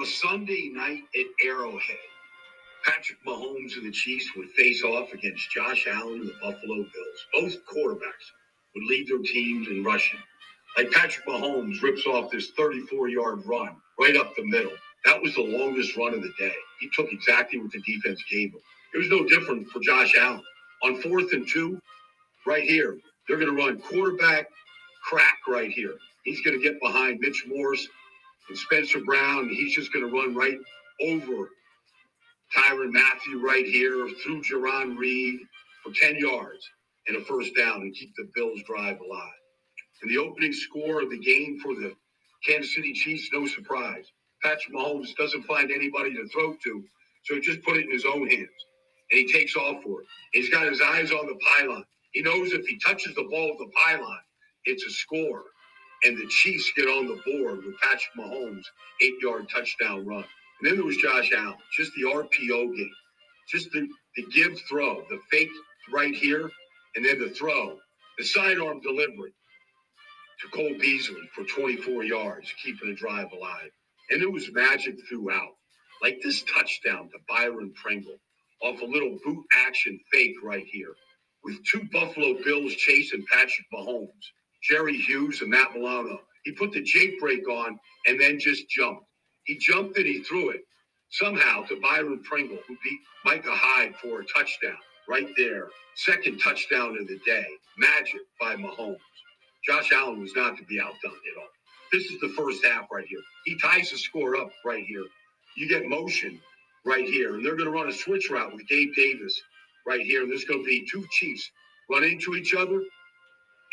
[0.00, 1.98] A Sunday night at Arrowhead,
[2.86, 7.26] Patrick Mahomes and the Chiefs would face off against Josh Allen and the Buffalo Bills.
[7.34, 8.26] Both quarterbacks
[8.74, 10.18] would lead their teams in rushing.
[10.78, 14.72] Like Patrick Mahomes rips off this 34 yard run right up the middle.
[15.04, 16.54] That was the longest run of the day.
[16.80, 18.60] He took exactly what the defense gave him.
[18.94, 20.42] It was no different for Josh Allen.
[20.82, 21.78] On fourth and two,
[22.46, 22.96] right here,
[23.28, 24.48] they're going to run quarterback
[25.04, 25.96] crack right here.
[26.24, 27.86] He's going to get behind Mitch Morse
[28.50, 29.50] and Spencer Brown.
[29.50, 30.58] He's just going to run right
[31.02, 31.50] over
[32.56, 35.40] Tyrann Mathieu right here through Jarran Reed
[35.84, 36.68] for 10 yards
[37.08, 39.32] and a first down and keep the Bills drive alive.
[40.02, 41.94] And the opening score of the game for the
[42.46, 44.06] Kansas City Chiefs, no surprise.
[44.42, 46.84] Patrick Mahomes doesn't find anybody to throw to,
[47.24, 48.48] so he just put it in his own hands.
[49.10, 50.08] And he takes off for it.
[50.32, 51.84] He's got his eyes on the pylon.
[52.12, 54.18] He knows if he touches the ball with the pylon,
[54.66, 55.44] it's a score.
[56.04, 58.64] And the Chiefs get on the board with Patrick Mahomes'
[59.02, 60.24] eight yard touchdown run.
[60.60, 62.90] And then there was Josh Allen, just the RPO game,
[63.50, 65.50] just the, the give throw, the fake
[65.92, 66.50] right here,
[66.96, 67.78] and then the throw,
[68.18, 69.32] the sidearm delivery
[70.40, 73.70] to Cole Beasley for 24 yards, keeping the drive alive.
[74.10, 75.54] And it was magic throughout.
[76.02, 78.18] Like this touchdown to Byron Pringle
[78.62, 80.94] off a little boot action fake right here
[81.44, 84.10] with two Buffalo Bills chasing Patrick Mahomes,
[84.62, 86.20] Jerry Hughes and Matt Milano.
[86.44, 89.04] He put the Jake brake on and then just jumped.
[89.44, 90.62] He jumped and he threw it
[91.10, 94.76] somehow to Byron Pringle, who beat Micah Hyde for a touchdown
[95.08, 95.68] right there.
[95.96, 97.46] Second touchdown of the day.
[97.78, 98.98] Magic by Mahomes.
[99.66, 101.48] Josh Allen was not to be outdone at all.
[101.92, 103.20] This is the first half right here.
[103.44, 105.04] He ties the score up right here.
[105.56, 106.40] You get motion
[106.86, 109.40] right here, and they're going to run a switch route with Gabe Davis
[109.86, 110.22] right here.
[110.22, 111.50] And there's going to be two Chiefs
[111.90, 112.82] run into each other,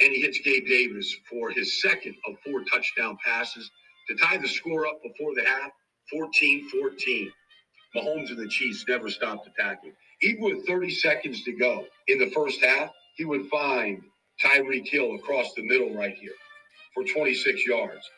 [0.02, 3.70] and he hits Gabe Davis for his second of four touchdown passes
[4.10, 5.72] to tie the score up before the half
[6.12, 7.32] 14 14.
[7.96, 9.94] Mahomes and the Chiefs never stopped attacking.
[10.24, 14.02] Even with 30 seconds to go in the first half, he would find
[14.44, 16.34] Tyreek Hill across the middle right here
[16.94, 18.10] for 26 yards.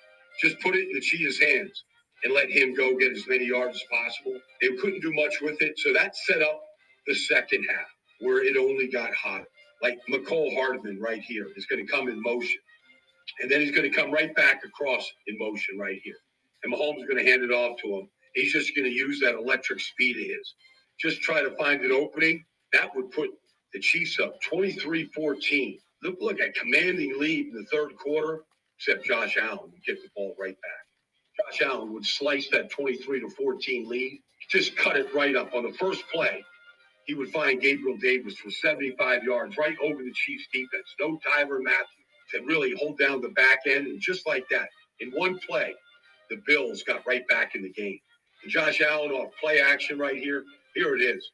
[0.41, 1.83] Just put it in the Cheetah's hands
[2.23, 4.39] and let him go get as many yards as possible.
[4.61, 5.79] They couldn't do much with it.
[5.79, 6.61] So that set up
[7.07, 7.87] the second half
[8.21, 9.47] where it only got hotter.
[9.81, 12.59] Like Mecole Hardman right here is going to come in motion.
[13.41, 16.15] And then he's going to come right back across in motion right here.
[16.63, 18.09] And Mahomes is going to hand it off to him.
[18.35, 20.55] He's just going to use that electric speed of his.
[20.99, 22.43] Just try to find an opening.
[22.73, 23.29] That would put
[23.73, 25.79] the Chiefs up 23 14.
[26.03, 28.43] Look, look at commanding lead in the third quarter,
[28.77, 31.51] except Josh Allen would get the ball right back.
[31.51, 35.63] Josh Allen would slice that 23 to 14 lead, just cut it right up on
[35.63, 36.43] the first play.
[37.05, 40.95] He would find Gabriel Davis for 75 yards right over the Chiefs defense.
[40.99, 41.85] No Tyrann Mathieu
[42.31, 43.87] to really hold down the back end.
[43.87, 45.73] And just like that, in one play,
[46.29, 47.99] the Bills got right back in the game.
[48.43, 50.43] And Josh Allen off play action right here.
[50.75, 51.29] Here it is.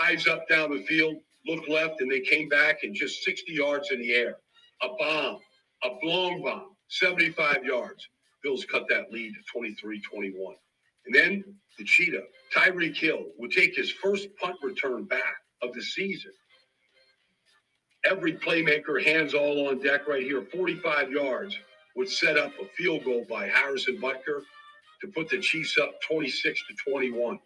[0.00, 1.16] Eyes up down the field,
[1.46, 4.36] look left, and they came back and just 60 yards in the air.
[4.82, 5.38] A bomb,
[5.84, 8.08] a long bomb, 75 yards.
[8.42, 10.54] Bills cut that lead to 23 21.
[11.06, 11.44] And then
[11.78, 16.32] the Cheetah, Tyreek Hill, would take his first punt return back of the season.
[18.04, 21.56] Every playmaker, hands all on deck right here, 45 yards,
[21.96, 24.42] would set up a field goal by Harrison Butker
[25.00, 27.38] to put the Chiefs up 26 to 21.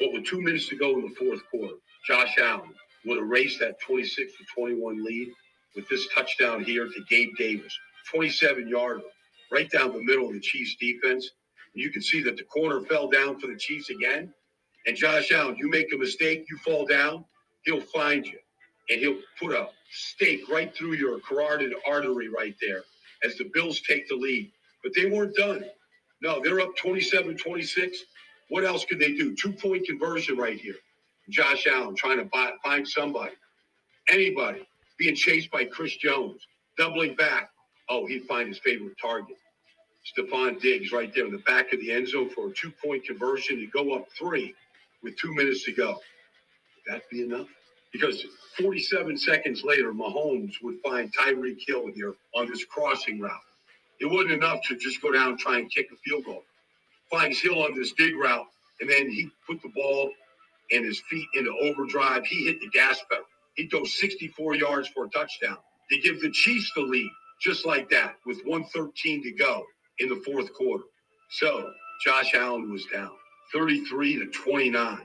[0.00, 1.74] But with two minutes to go in the fourth quarter,
[2.06, 2.74] Josh Allen
[3.06, 5.28] would erase that 26 to 21 lead
[5.76, 7.76] with this touchdown here to Gabe Davis,
[8.12, 9.02] 27 yarder,
[9.52, 11.30] right down the middle of the Chiefs defense.
[11.74, 14.32] You can see that the corner fell down for the Chiefs again.
[14.86, 17.24] And Josh Allen, you make a mistake, you fall down,
[17.64, 18.38] he'll find you.
[18.90, 22.82] And he'll put a stake right through your carotid artery right there
[23.24, 24.52] as the Bills take the lead.
[24.82, 25.64] But they weren't done.
[26.22, 27.98] No, they're up 27 26.
[28.50, 29.34] What else could they do?
[29.36, 30.76] Two point conversion right here.
[31.30, 33.32] Josh Allen trying to buy, find somebody,
[34.10, 34.66] anybody,
[34.98, 36.46] being chased by Chris Jones,
[36.78, 37.50] doubling back.
[37.90, 39.36] Oh, he'd find his favorite target.
[40.06, 43.04] Stefon Diggs right there in the back of the end zone for a two point
[43.04, 44.54] conversion to go up three
[45.02, 45.90] with two minutes to go.
[45.90, 47.48] Would that be enough?
[47.92, 48.24] Because
[48.60, 53.32] 47 seconds later, Mahomes would find Tyreek Hill here on this crossing route.
[54.00, 56.44] It wasn't enough to just go down and try and kick a field goal.
[57.10, 58.46] Finds Hill on this dig route,
[58.80, 60.10] and then he put the ball
[60.72, 62.26] and his feet into overdrive.
[62.26, 63.26] He hit the gas pedal.
[63.56, 65.58] He goes 64 yards for a touchdown.
[65.90, 69.64] They give the Chiefs the lead, just like that, with 113 to go
[70.00, 70.84] in the fourth quarter.
[71.30, 71.72] So
[72.04, 73.12] Josh Allen was down
[73.54, 75.00] 33 to 29.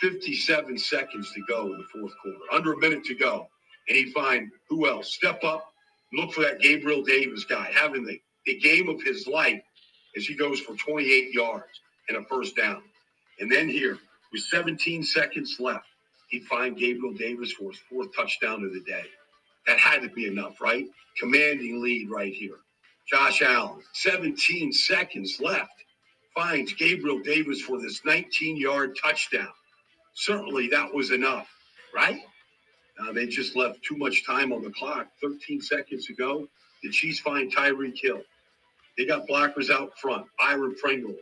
[0.00, 3.48] 57 seconds to go in the fourth quarter, under a minute to go.
[3.88, 5.14] And he'd find who else?
[5.14, 5.72] Step up,
[6.14, 9.62] look for that Gabriel Davis guy, having the, the game of his life
[10.16, 11.64] as he goes for 28 yards.
[12.08, 12.82] and a first down.
[13.40, 13.98] And then here,
[14.32, 15.86] with 17 seconds left,
[16.30, 19.04] he'd find Gabriel Davis for his fourth touchdown of the day.
[19.66, 20.86] That had to be enough, right?
[21.18, 22.58] Commanding lead right here.
[23.08, 25.72] Josh Allen, 17 seconds left,
[26.34, 29.48] finds Gabriel Davis for this 19 yard touchdown.
[30.14, 31.48] Certainly that was enough,
[31.94, 32.20] right?
[33.00, 35.08] Uh, they just left too much time on the clock.
[35.22, 36.46] 13 seconds ago,
[36.82, 38.22] the Chiefs find Tyreek Hill.
[38.98, 41.16] They got blockers out front, Byron Pringle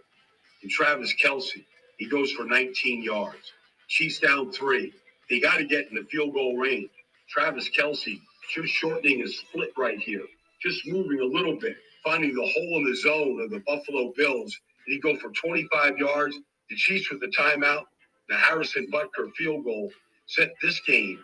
[0.63, 1.65] and Travis Kelce.
[1.99, 3.53] He goes for 19 yards.
[3.89, 4.93] Chiefs down three.
[5.29, 6.91] They got to get in the field goal range.
[7.29, 8.21] Travis Kelce
[8.53, 10.25] just shortening his split right here,
[10.63, 14.59] just moving a little bit, finding the hole in the zone of the Buffalo Bills.
[14.87, 16.39] And he go for 25 yards.
[16.71, 17.85] The Chiefs with the timeout,
[18.29, 19.91] the Harrison Butker field goal
[20.27, 21.19] set this game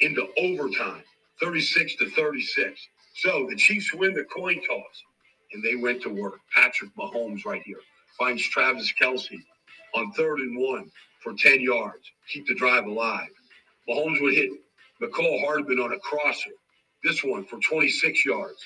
[0.00, 1.02] into overtime,
[1.40, 2.88] 36 to 36.
[3.16, 5.04] So the Chiefs win the coin toss,
[5.52, 6.40] and they went to work.
[6.54, 7.80] Patrick Mahomes right here
[8.18, 9.38] finds Travis Kelce
[9.94, 10.90] on third and one
[11.22, 13.28] for 10 yards, keep the drive alive.
[13.88, 14.50] Mahomes would hit
[15.02, 16.50] Mecole Hardman on a crosser,
[17.04, 18.62] this one for 26 yards.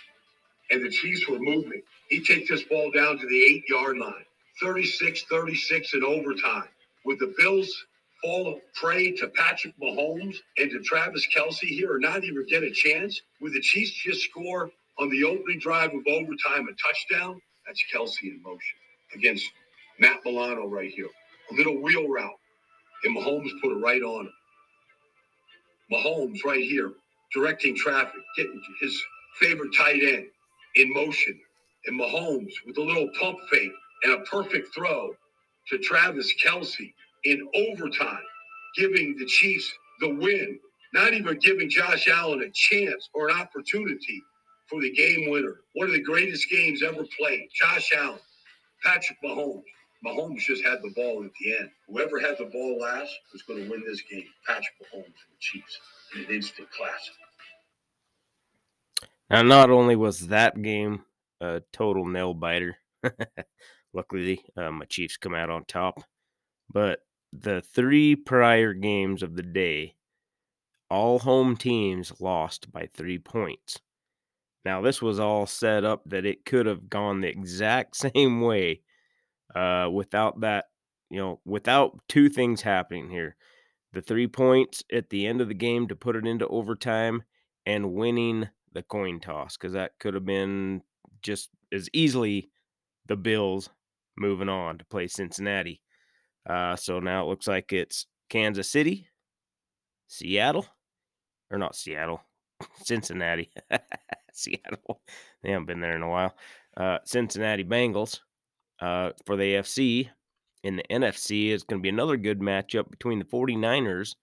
[0.70, 1.82] And the Chiefs were moving.
[2.08, 4.24] He takes this ball down to the eight yard line,
[4.62, 6.68] 36 36 in overtime.
[7.04, 7.70] With the Bills
[8.22, 12.70] fall prey to Patrick Mahomes and to Travis Kelce here or not even get a
[12.70, 17.82] chance, with the Chiefs just score on the opening drive of overtime a touchdown, that's
[17.94, 18.78] Kelce in motion
[19.14, 19.46] against
[19.98, 21.08] Matt Milano right here.
[21.52, 22.38] A little wheel route,
[23.04, 24.32] and Mahomes put it right on him.
[25.92, 26.92] Mahomes right here,
[27.32, 29.02] directing traffic, getting his
[29.40, 30.26] favorite tight end
[30.76, 31.38] in motion.
[31.86, 33.72] And Mahomes with a little pump fake
[34.04, 35.14] and a perfect throw
[35.68, 36.92] to Travis Kelce
[37.24, 38.22] in overtime,
[38.76, 40.58] giving the Chiefs the win,
[40.94, 44.22] not even giving Josh Allen a chance or an opportunity
[44.68, 45.60] for the game winner.
[45.74, 47.48] One of the greatest games ever played.
[47.54, 48.18] Josh Allen,
[48.84, 49.62] Patrick Mahomes.
[50.06, 51.70] Mahomes just had the ball at the end.
[51.88, 54.26] Whoever had the ball last was going to win this game.
[54.46, 55.78] Patrick Mahomes and the Chiefs
[56.14, 57.14] in an instant classic.
[59.30, 61.04] Now, not only was that game
[61.40, 62.76] a total nail biter,
[63.92, 66.00] luckily uh, my Chiefs come out on top,
[66.70, 67.00] but
[67.32, 69.96] the three prior games of the day,
[70.90, 73.80] all home teams lost by three points.
[74.64, 78.82] Now, this was all set up that it could have gone the exact same way
[79.54, 80.66] uh, without that,
[81.10, 83.36] you know, without two things happening here
[83.94, 87.22] the three points at the end of the game to put it into overtime
[87.64, 90.82] and winning the coin toss because that could have been
[91.22, 92.50] just as easily
[93.06, 93.70] the Bills
[94.16, 95.80] moving on to play Cincinnati.
[96.48, 99.06] Uh, so now it looks like it's Kansas City,
[100.08, 100.66] Seattle,
[101.50, 102.20] or not Seattle,
[102.84, 103.50] Cincinnati,
[104.32, 105.00] Seattle.
[105.42, 106.34] They haven't been there in a while.
[106.76, 108.20] Uh, Cincinnati Bengals
[108.80, 110.10] uh, for the AFC.
[110.62, 114.14] In the NFC, it's going to be another good matchup between the 49ers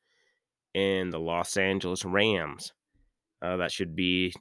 [0.74, 2.74] and the Los Angeles Rams.
[3.42, 4.34] Uh, that should be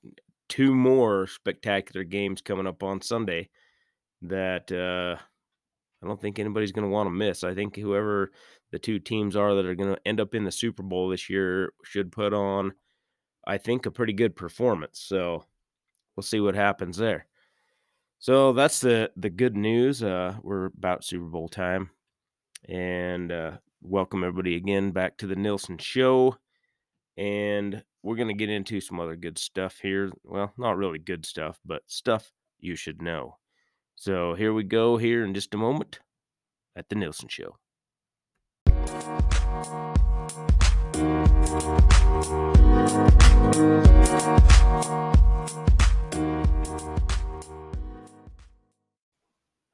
[0.48, 3.48] two more spectacular games coming up on Sunday
[4.22, 5.20] that uh,
[6.02, 7.44] I don't think anybody's going to want to miss.
[7.44, 8.32] I think whoever
[8.72, 11.30] the two teams are that are going to end up in the Super Bowl this
[11.30, 12.72] year should put on,
[13.46, 15.00] I think, a pretty good performance.
[15.00, 15.44] So
[16.16, 17.26] we'll see what happens there.
[18.18, 20.02] So that's the the good news.
[20.02, 21.90] Uh, we're about Super Bowl time,
[22.68, 26.36] and uh, welcome everybody again back to the Nielson Show.
[27.16, 30.10] And we're gonna get into some other good stuff here.
[30.24, 33.36] Well, not really good stuff, but stuff you should know.
[33.96, 34.96] So here we go.
[34.96, 36.00] Here in just a moment
[36.74, 37.56] at the Nielson Show.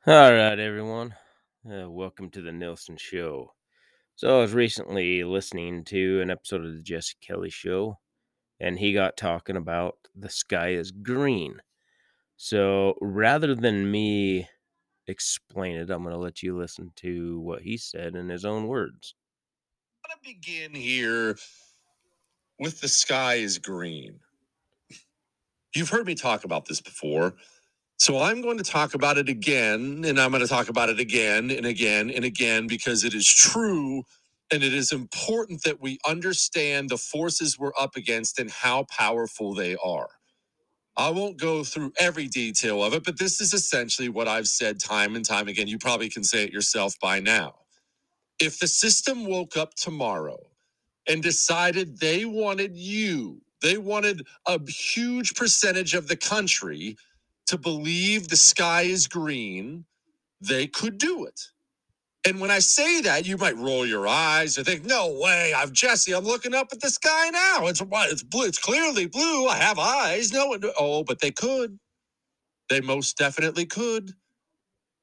[0.09, 1.15] All right, everyone.
[1.69, 3.53] Uh, welcome to the Nielson Show.
[4.15, 7.99] So, I was recently listening to an episode of the Jesse Kelly Show,
[8.61, 11.61] and he got talking about the sky is green.
[12.37, 14.49] So, rather than me
[15.07, 18.67] explain it, I'm going to let you listen to what he said in his own
[18.67, 19.15] words.
[20.05, 21.37] I'm going to begin here
[22.59, 24.21] with the sky is green.
[25.75, 27.35] You've heard me talk about this before.
[27.99, 31.01] So I'm going to talk about it again, and I'm going to talk about it
[31.01, 34.05] again and again and again because it is true
[34.53, 39.55] and it is important that we understand the forces we're up against and how powerful
[39.55, 40.09] they are.
[40.97, 44.81] I won't go through every detail of it, but this is essentially what I've said
[44.81, 45.69] time and time again.
[45.69, 47.57] You probably can say it yourself by now.
[48.41, 50.39] If the system woke up tomorrow
[51.09, 56.97] and decided they wanted you, they wanted a huge percentage of the country
[57.49, 59.87] to believe the sky is green,
[60.41, 61.41] they could do it.
[62.27, 65.55] And when I say that, you might roll your eyes or think, "No way!
[65.57, 66.13] I'm Jesse.
[66.15, 67.69] I'm looking up at the sky now.
[67.69, 68.47] It's it's blue.
[68.47, 69.49] It's clearly blue.
[69.49, 70.33] I have eyes.
[70.33, 71.79] No, one, oh, but they could.
[72.71, 74.13] They most definitely could.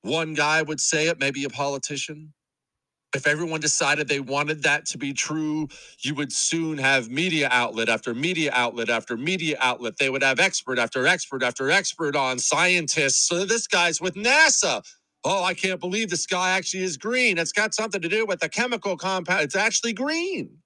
[0.04, 2.34] One guy would say it, maybe a politician.
[3.16, 5.68] If everyone decided they wanted that to be true,
[6.04, 9.98] you would soon have media outlet after media outlet after media outlet.
[9.98, 13.18] They would have expert after expert after expert on scientists.
[13.28, 14.84] So this guy's with NASA.
[15.26, 17.38] Oh, I can't believe the sky actually is green.
[17.38, 19.44] It's got something to do with the chemical compound.
[19.44, 20.60] It's actually green.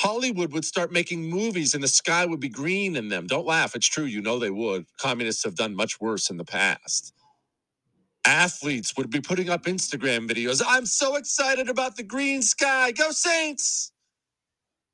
[0.00, 3.26] Hollywood would start making movies and the sky would be green in them.
[3.26, 3.76] Don't laugh.
[3.76, 4.04] It's true.
[4.06, 4.86] You know they would.
[5.00, 7.04] Communists have done much worse in the past
[8.26, 10.62] athletes would be putting up Instagram videos.
[10.66, 12.92] I'm so excited about the green sky.
[12.92, 13.92] Go Saints!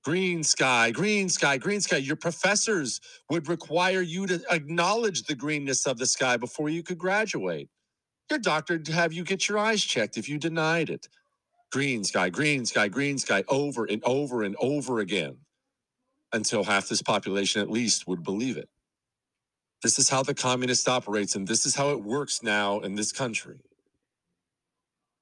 [0.04, 1.98] Green sky, green sky, green sky.
[1.98, 6.98] Your professors would require you to acknowledge the greenness of the sky before you could
[6.98, 7.68] graduate.
[8.30, 11.08] Your doctor would have you get your eyes checked if you denied it.
[11.72, 15.38] Green sky, green sky, green sky, over and over and over again
[16.32, 18.68] until half this population at least would believe it.
[19.82, 23.12] This is how the communist operates, and this is how it works now in this
[23.12, 23.60] country.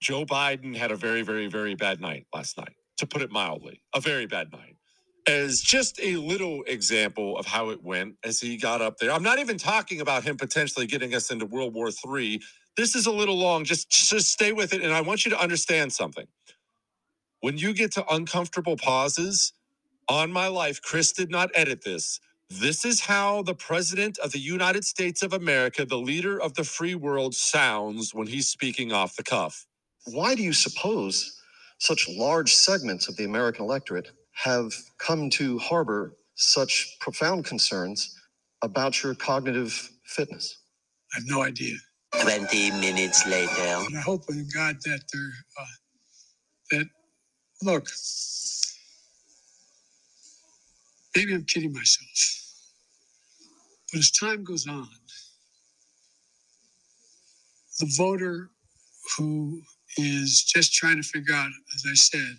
[0.01, 3.83] Joe Biden had a very, very, very bad night last night, to put it mildly,
[3.95, 4.77] a very bad night.
[5.29, 9.13] As just a little example of how it went as he got up there.
[9.13, 12.41] I'm not even talking about him potentially getting us into World War III.
[12.79, 13.65] This is a little long.
[13.65, 14.83] Just, just stay with it.
[14.83, 16.29] And I want you to understand something.
[17.41, 19.53] When you get to uncomfortable pauses,
[20.09, 22.21] on my life, Chris did not edit this.
[22.51, 26.65] This is how the President of the United States of America, the leader of the
[26.65, 29.67] free world, sounds when he's speaking off the cuff.
[30.07, 31.41] Why do you suppose
[31.81, 38.17] such large segments of the American electorate have come to harbor such profound concerns
[38.63, 40.61] about your cognitive fitness?
[41.15, 41.77] I have no idea.
[42.13, 43.53] 20 minutes later.
[43.87, 45.65] And I hope in God that they're, uh,
[46.73, 46.87] that,
[47.63, 47.87] look,
[51.17, 52.09] maybe I'm kidding myself.
[53.93, 54.89] But as time goes on,
[57.81, 58.51] the voter
[59.17, 59.63] who
[59.97, 62.37] is just trying to figure out, as I said,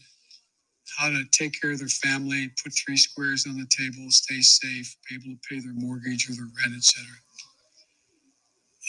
[0.97, 4.95] how to take care of their family, put three squares on the table, stay safe,
[5.09, 7.05] be able to pay their mortgage or their rent, etc.,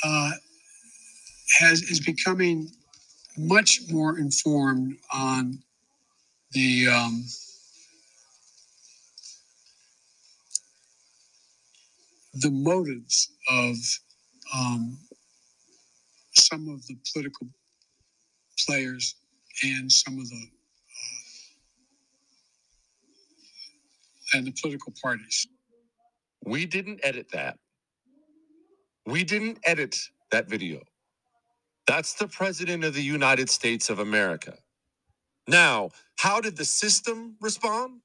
[0.04, 0.30] uh,
[1.58, 2.70] has is becoming
[3.36, 5.58] much more informed on
[6.52, 7.24] the um,
[12.34, 13.76] the motives of
[14.54, 14.98] um,
[16.34, 17.48] some of the political
[18.66, 19.16] players
[19.64, 20.64] and some of the uh,
[24.38, 25.46] and the political parties.
[26.44, 27.58] We didn't edit that.
[29.06, 29.96] We didn't edit
[30.30, 30.80] that video.
[31.90, 34.54] That's the President of the United States of America.
[35.48, 38.02] Now, how did the system respond?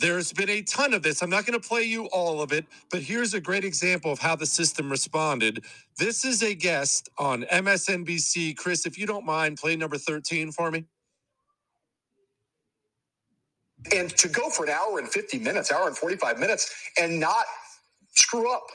[0.00, 1.22] There's been a ton of this.
[1.22, 4.18] I'm not going to play you all of it, but here's a great example of
[4.18, 5.64] how the system responded.
[5.98, 8.56] This is a guest on MSNBC.
[8.56, 10.84] Chris, if you don't mind, play number 13 for me.
[13.94, 17.44] And to go for an hour and 50 minutes, hour and 45 minutes, and not
[18.16, 18.66] screw up,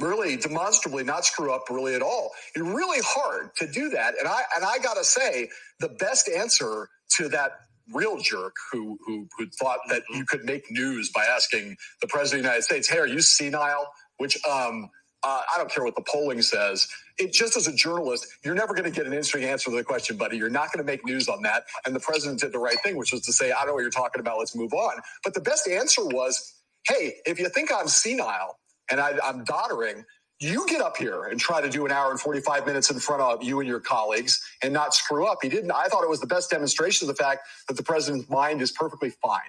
[0.00, 2.32] really demonstrably not screw up really at all.
[2.54, 4.14] It's really hard to do that.
[4.18, 5.48] And I and I gotta say,
[5.80, 6.88] the best answer
[7.18, 7.52] to that
[7.92, 12.40] real jerk who who who thought that you could make news by asking the president
[12.40, 14.90] of the United States, "Hey, are you senile?" Which um,
[15.24, 16.88] uh, I don't care what the polling says.
[17.18, 19.84] It just as a journalist, you're never going to get an interesting answer to the
[19.84, 20.36] question, buddy.
[20.36, 21.64] You're not going to make news on that.
[21.86, 23.82] And the president did the right thing, which was to say, "I don't know what
[23.82, 24.38] you're talking about.
[24.38, 26.54] Let's move on." But the best answer was,
[26.88, 28.58] "Hey, if you think I'm senile
[28.92, 30.04] and I, I'm doddering."
[30.42, 33.22] you get up here and try to do an hour and 45 minutes in front
[33.22, 35.38] of you and your colleagues and not screw up.
[35.40, 35.70] He didn't.
[35.70, 38.72] I thought it was the best demonstration of the fact that the president's mind is
[38.72, 39.40] perfectly fine.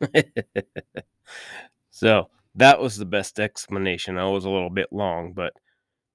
[1.90, 4.16] so that was the best explanation.
[4.16, 5.54] I was a little bit long, but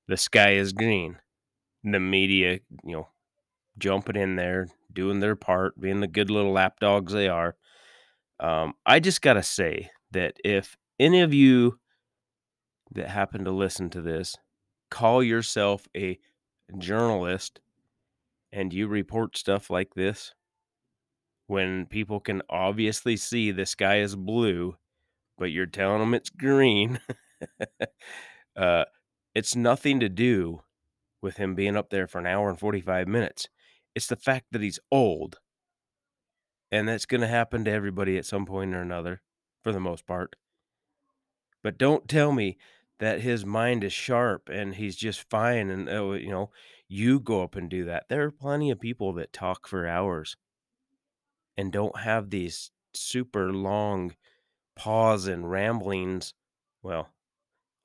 [0.08, 1.18] the sky is green.
[1.84, 3.10] The media, you know,
[3.78, 7.56] jumping in there, doing their part, being the good little lapdogs they are.
[8.40, 11.80] Um, I just got to say that if any of you
[12.92, 14.36] that happen to listen to this,
[14.90, 16.20] call yourself a
[16.78, 17.60] journalist
[18.52, 20.34] and you report stuff like this
[21.48, 24.76] when people can obviously see the sky is blue,
[25.38, 27.00] but you're telling them it's green,
[28.56, 28.84] uh,
[29.34, 30.62] it's nothing to do
[31.22, 33.48] with him being up there for an hour and 45 minutes.
[33.96, 35.40] It's the fact that he's old.
[36.70, 39.22] And that's going to happen to everybody at some point or another,
[39.64, 40.36] for the most part.
[41.64, 42.58] But don't tell me
[43.00, 46.52] that his mind is sharp and he's just fine and oh, you know
[46.88, 48.06] you go up and do that.
[48.10, 50.38] There are plenty of people that talk for hours
[51.58, 54.16] and don't have these super long
[54.76, 56.34] pause and ramblings.
[56.84, 57.10] Well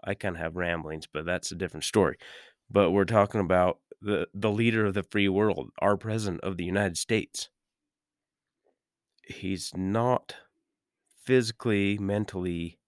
[0.05, 2.17] i kind of have ramblings but that's a different story.
[2.71, 6.65] But we're talking about the the leader of the free world our president of the
[6.65, 7.51] united states.
[9.29, 10.37] He's not
[11.25, 12.79] physically mentally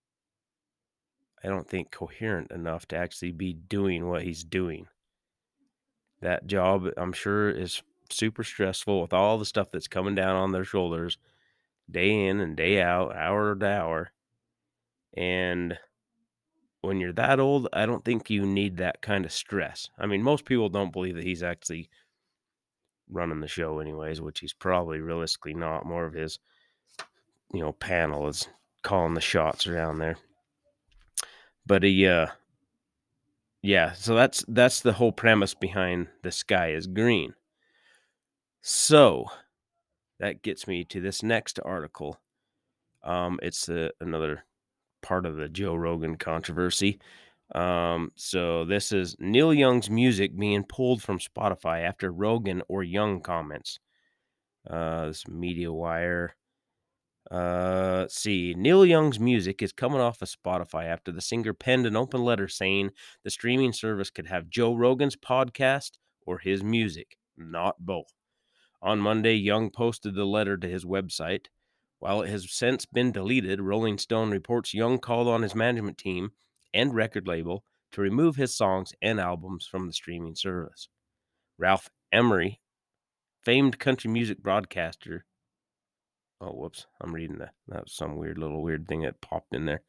[1.44, 4.86] I don't think coherent enough to actually be doing what he's doing.
[6.22, 10.52] That job, I'm sure, is super stressful with all the stuff that's coming down on
[10.52, 11.18] their shoulders
[11.90, 14.10] day in and day out, hour to hour.
[15.14, 15.76] And
[16.80, 19.90] when you're that old, I don't think you need that kind of stress.
[19.98, 21.90] I mean, most people don't believe that he's actually
[23.10, 25.84] running the show, anyways, which he's probably realistically not.
[25.84, 26.38] More of his,
[27.52, 28.48] you know, panel is
[28.82, 30.16] calling the shots around there
[31.66, 32.26] but he uh
[33.62, 37.34] yeah so that's that's the whole premise behind the sky is green.
[38.62, 39.26] So
[40.20, 42.20] that gets me to this next article.
[43.02, 44.44] Um it's a, another
[45.02, 47.00] part of the joe rogan controversy.
[47.54, 53.20] Um so this is neil young's music being pulled from spotify after rogan or young
[53.20, 53.78] comments.
[54.68, 56.36] Uh this media wire
[57.30, 58.54] uh, let's see.
[58.56, 62.48] Neil Young's music is coming off of Spotify after the singer penned an open letter
[62.48, 62.90] saying
[63.22, 65.92] the streaming service could have Joe Rogan's podcast
[66.26, 68.12] or his music, not both.
[68.82, 71.46] On Monday, Young posted the letter to his website.
[71.98, 76.32] While it has since been deleted, Rolling Stone reports Young called on his management team
[76.74, 80.88] and record label to remove his songs and albums from the streaming service.
[81.56, 82.60] Ralph Emery,
[83.42, 85.24] famed country music broadcaster,
[86.44, 86.86] Oh, whoops.
[87.00, 87.54] I'm reading that.
[87.68, 89.82] That was some weird little weird thing that popped in there.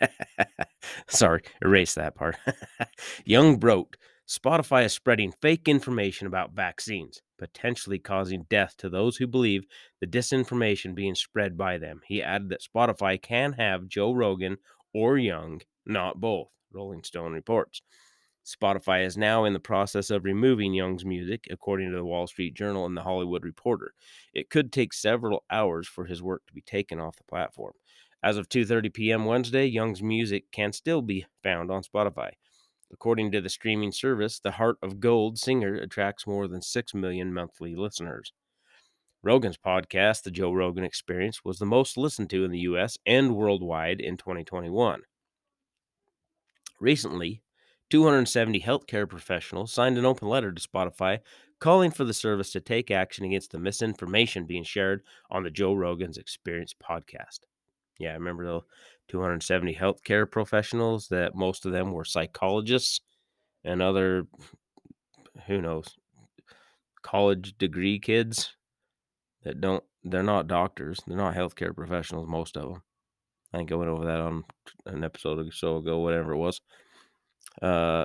[1.08, 2.36] Sorry, erase that part.
[3.24, 3.96] Young broke.
[4.28, 9.64] Spotify is spreading fake information about vaccines, potentially causing death to those who believe
[10.00, 12.02] the disinformation being spread by them.
[12.06, 14.58] He added that Spotify can have Joe Rogan
[14.92, 17.80] or Young, not both, Rolling Stone reports.
[18.44, 22.54] Spotify is now in the process of removing Young's music, according to the Wall Street
[22.54, 23.94] Journal and the Hollywood Reporter.
[24.34, 27.72] It could take several hours for his work to be taken off the platform.
[28.22, 29.24] As of 2:30 p.m.
[29.24, 32.32] Wednesday, Young's music can still be found on Spotify.
[32.92, 37.32] According to the streaming service, the Heart of Gold singer attracts more than 6 million
[37.32, 38.32] monthly listeners.
[39.22, 43.34] Rogan's podcast, The Joe Rogan Experience, was the most listened to in the US and
[43.34, 45.00] worldwide in 2021.
[46.78, 47.42] Recently,
[47.94, 51.20] 270 healthcare professionals signed an open letter to Spotify
[51.60, 55.74] calling for the service to take action against the misinformation being shared on the Joe
[55.74, 57.38] Rogan's Experience podcast.
[58.00, 58.60] Yeah, I remember the
[59.06, 63.00] 270 healthcare professionals that most of them were psychologists
[63.62, 64.26] and other,
[65.46, 65.86] who knows,
[67.02, 68.56] college degree kids
[69.44, 72.82] that don't, they're not doctors, they're not healthcare professionals, most of them.
[73.52, 74.42] I think I went over that on
[74.84, 76.60] an episode or so ago, whatever it was.
[77.64, 78.04] Uh,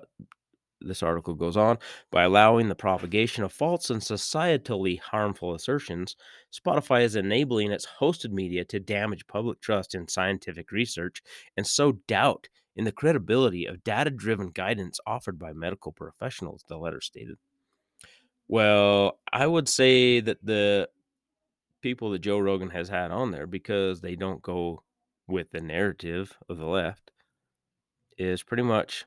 [0.82, 1.78] this article goes on
[2.12, 6.16] by allowing the propagation of false and societally harmful assertions,
[6.54, 11.22] Spotify is enabling its hosted media to damage public trust in scientific research
[11.58, 16.78] and sow doubt in the credibility of data driven guidance offered by medical professionals, the
[16.78, 17.36] letter stated.
[18.48, 20.88] Well, I would say that the
[21.82, 24.84] people that Joe Rogan has had on there, because they don't go
[25.28, 27.12] with the narrative of the left,
[28.18, 29.06] is pretty much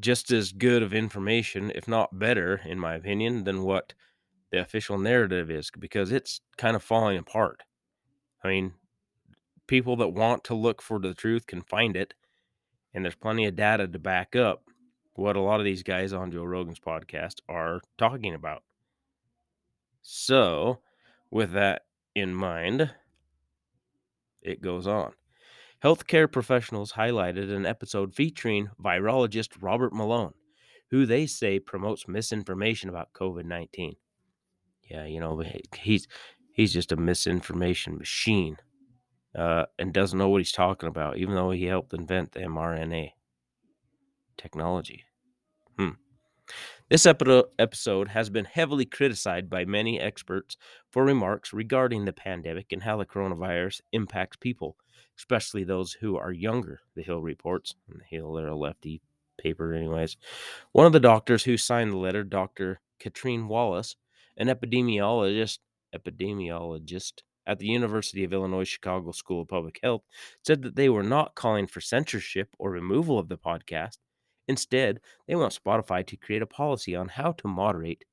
[0.00, 3.94] just as good of information, if not better, in my opinion, than what
[4.50, 7.62] the official narrative is because it's kind of falling apart.
[8.42, 8.74] I mean,
[9.66, 12.14] people that want to look for the truth can find it,
[12.94, 14.64] and there's plenty of data to back up
[15.14, 18.62] what a lot of these guys on Joe Rogan's podcast are talking about.
[20.00, 20.78] So,
[21.30, 21.82] with that
[22.14, 22.90] in mind,
[24.40, 25.12] it goes on.
[25.82, 30.34] Healthcare professionals highlighted an episode featuring virologist Robert Malone,
[30.90, 33.94] who they say promotes misinformation about COVID 19.
[34.90, 35.42] Yeah, you know,
[35.76, 36.08] he's
[36.52, 38.56] he's just a misinformation machine
[39.36, 43.12] uh, and doesn't know what he's talking about, even though he helped invent the mRNA
[44.36, 45.04] technology.
[45.78, 45.90] Hmm.
[46.88, 50.56] This episode has been heavily criticized by many experts
[50.90, 54.76] for remarks regarding the pandemic and how the coronavirus impacts people,
[55.18, 57.74] especially those who are younger, the Hill reports.
[57.90, 59.02] And the Hill, they're a lefty
[59.38, 60.16] paper, anyways.
[60.72, 62.80] One of the doctors who signed the letter, Dr.
[62.98, 63.96] Katrine Wallace,
[64.36, 65.58] an epidemiologist,
[65.94, 70.02] epidemiologist at the University of Illinois Chicago School of Public Health
[70.44, 73.98] said that they were not calling for censorship or removal of the podcast.
[74.46, 78.04] Instead, they want Spotify to create a policy on how to moderate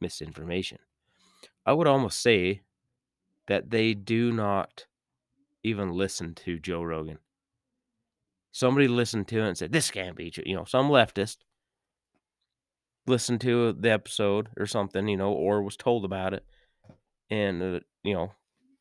[0.00, 0.78] misinformation.
[1.64, 2.62] I would almost say
[3.46, 4.86] that they do not
[5.62, 7.18] even listen to Joe Rogan.
[8.50, 10.44] Somebody listened to it and said, This can't be true.
[10.46, 11.38] You know, some leftist
[13.06, 16.44] listened to the episode or something, you know, or was told about it.
[17.30, 18.32] And, uh, you know,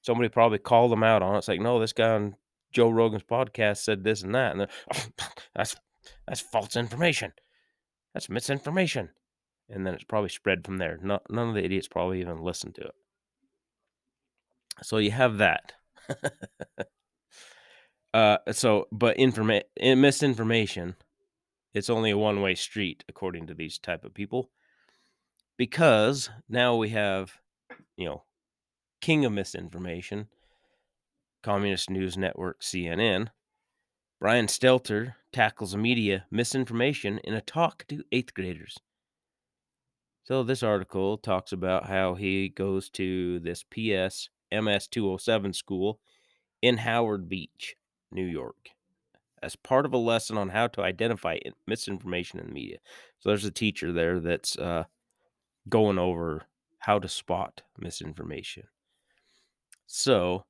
[0.01, 1.39] somebody probably called them out on it.
[1.39, 2.35] It's like, no, this guy on
[2.73, 4.55] Joe Rogan's podcast said this and that.
[4.55, 4.67] And
[5.55, 5.75] that's,
[6.27, 7.33] that's false information.
[8.13, 9.09] That's misinformation.
[9.69, 10.99] And then it's probably spread from there.
[11.01, 12.95] None of the idiots probably even listened to it.
[14.83, 15.73] So you have that.
[18.13, 20.95] uh, so, but informa- misinformation
[21.73, 24.49] it's only a one-way street according to these type of people
[25.57, 27.33] because now we have
[27.95, 28.23] you know
[28.99, 30.27] king of misinformation
[31.43, 33.29] communist news network cnn
[34.19, 38.77] brian stelter tackles media misinformation in a talk to eighth graders.
[40.23, 45.99] So this article talks about how he goes to this ps ms 207 school
[46.61, 47.75] in howard beach
[48.11, 48.71] new york
[49.43, 51.37] as part of a lesson on how to identify
[51.67, 52.77] misinformation in the media.
[53.19, 54.85] So there's a teacher there that's uh,
[55.69, 56.43] going over
[56.79, 58.63] how to spot misinformation.
[59.85, 60.45] So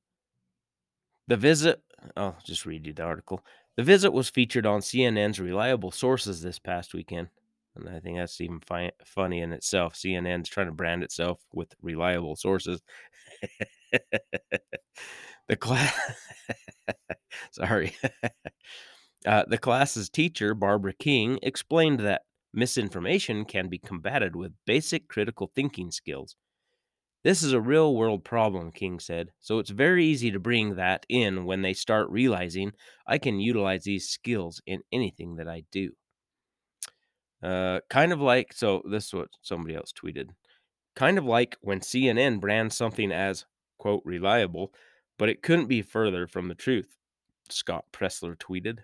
[1.28, 1.82] the visit,
[2.16, 3.44] I'll just read you the article.
[3.76, 7.28] The visit was featured on CNN's reliable sources this past weekend.
[7.74, 9.96] And I think that's even fi- funny in itself.
[9.96, 12.82] CNN's trying to brand itself with reliable sources.
[15.48, 15.94] the class,
[17.52, 17.94] sorry,
[19.26, 25.50] uh, the class's teacher, Barbara King, explained that misinformation can be combated with basic critical
[25.54, 26.36] thinking skills.
[27.24, 31.06] This is a real world problem, King said, so it's very easy to bring that
[31.08, 32.72] in when they start realizing
[33.06, 35.92] I can utilize these skills in anything that I do.
[37.42, 40.30] Uh, kind of like, so this is what somebody else tweeted.
[40.94, 43.46] Kind of like when CNN brands something as,
[43.82, 44.72] quote, reliable,
[45.18, 46.96] but it couldn't be further from the truth,
[47.50, 48.80] Scott Presler tweeted.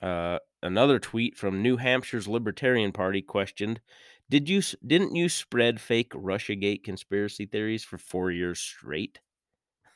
[0.00, 3.80] Uh, another tweet from New Hampshire's Libertarian Party questioned,
[4.28, 9.20] "Did you didn't you spread fake RussiaGate conspiracy theories for 4 years straight?"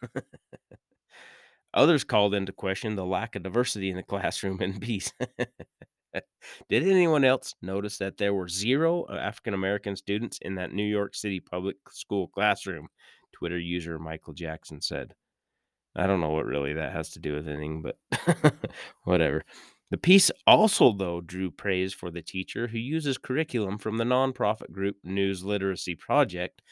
[1.75, 5.13] Others called into question the lack of diversity in the classroom in peace.
[6.69, 10.85] Did anyone else notice that there were zero uh, African American students in that New
[10.85, 12.89] York City public school classroom?
[13.37, 15.15] Twitter user Michael Jackson said.
[15.95, 18.55] I don't know what really that has to do with anything, but
[19.05, 19.45] whatever.
[19.91, 24.73] The piece also, though, drew praise for the teacher who uses curriculum from the nonprofit
[24.73, 26.63] group News Literacy Project,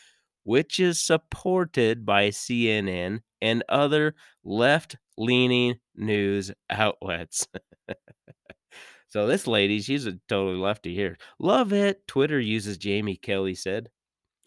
[0.42, 7.46] which is supported by CNN and other left leaning news outlets.
[9.08, 11.18] so, this lady, she's a totally lefty here.
[11.38, 12.06] Love it.
[12.08, 13.90] Twitter uses Jamie Kelly said.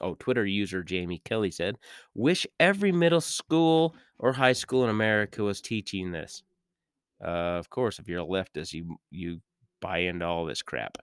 [0.02, 1.78] Oh, Twitter user Jamie Kelly said,
[2.14, 6.44] Wish every middle school or high school in America was teaching this.
[7.24, 9.42] Uh, of course, if you're a leftist, you you
[9.82, 10.98] buy into all this crap.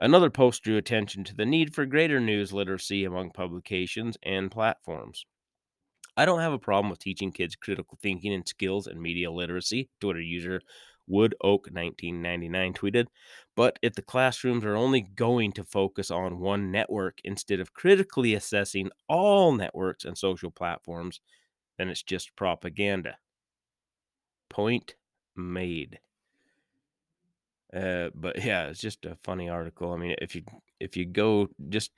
[0.00, 5.24] Another post drew attention to the need for greater news literacy among publications and platforms.
[6.16, 9.90] I don't have a problem with teaching kids critical thinking and skills and media literacy,
[10.00, 10.60] Twitter user
[11.08, 13.06] Wood Oak 1999 tweeted.
[13.56, 18.34] But if the classrooms are only going to focus on one network instead of critically
[18.34, 21.20] assessing all networks and social platforms,
[21.76, 23.16] then it's just propaganda.
[24.48, 24.94] Point
[25.34, 25.98] made.
[27.74, 29.92] Uh, but yeah, it's just a funny article.
[29.92, 30.42] I mean, if you
[30.80, 31.90] if you go just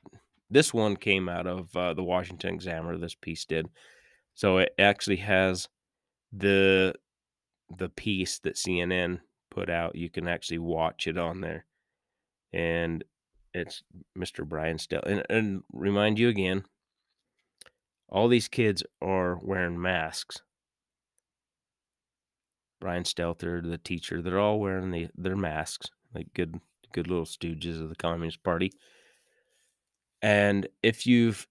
[0.50, 2.98] this one came out of uh, the Washington Examiner.
[2.98, 3.68] This piece did,
[4.34, 5.68] so it actually has
[6.32, 6.94] the
[7.76, 9.96] the piece that CNN put out.
[9.96, 11.66] You can actually watch it on there,
[12.52, 13.04] and
[13.54, 13.82] it's
[14.16, 14.46] Mr.
[14.46, 15.02] Brian Stell.
[15.04, 16.64] And, and remind you again,
[18.08, 20.42] all these kids are wearing masks
[22.80, 26.58] Brian Stelter, the teacher, they're all wearing the, their masks, like good
[26.92, 28.72] good little stooges of the Communist Party.
[30.22, 31.46] And if you've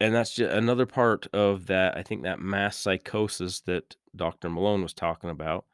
[0.00, 4.48] and that's just another part of that, I think that mass psychosis that Dr.
[4.48, 5.66] Malone was talking about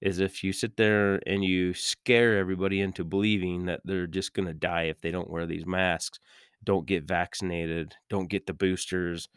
[0.00, 4.48] is if you sit there and you scare everybody into believing that they're just going
[4.48, 6.18] to die if they don't wear these masks,
[6.64, 9.28] don't get vaccinated, don't get the boosters,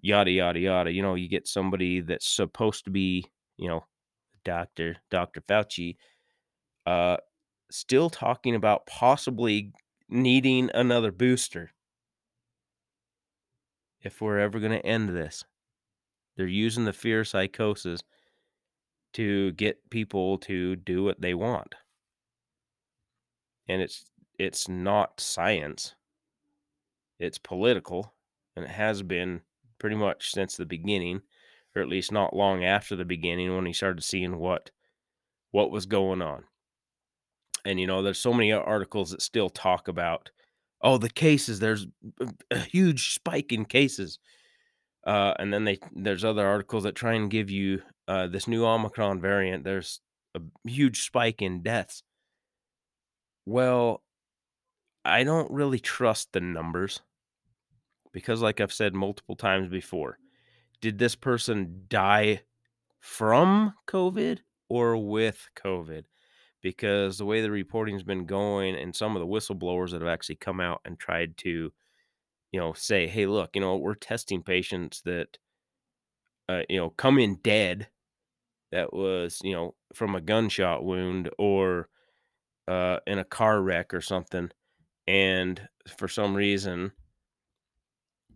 [0.00, 0.90] yada yada yada.
[0.90, 3.26] You know, you get somebody that's supposed to be,
[3.58, 3.84] you know,
[4.44, 5.42] doctor, Dr.
[5.42, 5.96] Fauci,
[6.86, 7.18] uh,
[7.70, 9.72] still talking about possibly
[10.08, 11.72] needing another booster.
[14.08, 15.44] If we're ever going to end this.
[16.36, 18.00] They're using the fear psychosis
[19.12, 21.74] to get people to do what they want.
[23.68, 25.94] And it's it's not science.
[27.18, 28.14] It's political
[28.56, 29.42] and it has been
[29.78, 31.20] pretty much since the beginning
[31.76, 34.70] or at least not long after the beginning when he started seeing what
[35.50, 36.44] what was going on.
[37.66, 40.30] And you know, there's so many articles that still talk about
[40.80, 41.86] oh the cases there's
[42.50, 44.18] a huge spike in cases.
[45.06, 48.64] Uh, and then they there's other articles that try and give you uh, this new
[48.64, 50.00] omicron variant there's
[50.34, 52.02] a huge spike in deaths.
[53.46, 54.02] Well
[55.08, 57.00] i don't really trust the numbers
[58.12, 60.18] because like i've said multiple times before
[60.80, 62.40] did this person die
[63.00, 64.38] from covid
[64.68, 66.04] or with covid
[66.62, 70.36] because the way the reporting's been going and some of the whistleblowers that have actually
[70.36, 71.72] come out and tried to
[72.52, 75.38] you know say hey look you know we're testing patients that
[76.48, 77.88] uh, you know come in dead
[78.72, 81.88] that was you know from a gunshot wound or
[82.66, 84.50] uh, in a car wreck or something
[85.06, 86.92] and for some reason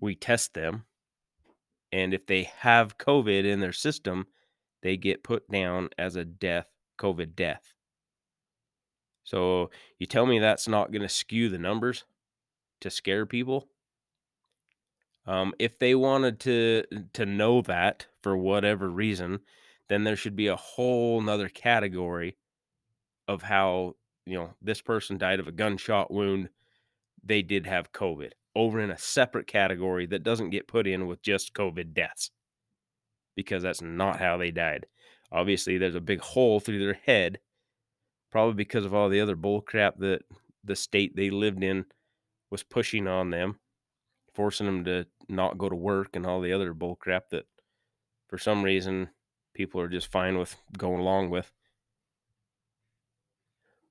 [0.01, 0.85] we test them
[1.91, 4.27] and if they have covid in their system
[4.83, 6.67] they get put down as a death
[6.99, 7.75] covid death
[9.25, 12.05] so you tell me that's not going to skew the numbers
[12.81, 13.69] to scare people?
[15.27, 19.41] Um, if they wanted to to know that for whatever reason,
[19.89, 22.37] then there should be a whole nother category
[23.29, 23.95] of how
[24.27, 26.49] you know this person died of a gunshot wound.
[27.25, 31.23] They did have COVID over in a separate category that doesn't get put in with
[31.23, 32.31] just COVID deaths
[33.37, 34.87] because that's not how they died.
[35.31, 37.39] Obviously, there's a big hole through their head
[38.33, 40.23] probably because of all the other bull crap that
[40.65, 41.85] the state they lived in
[42.51, 43.59] was pushing on them,
[44.33, 47.45] forcing them to not go to work and all the other bull crap that
[48.29, 49.09] for some reason
[49.55, 51.53] people are just fine with going along with.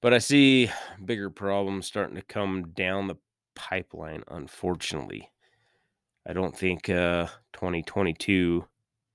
[0.02, 0.72] But I see
[1.06, 3.18] bigger problems starting to come down the
[3.56, 5.30] pipeline, unfortunately.
[6.28, 8.66] I don't think uh 2022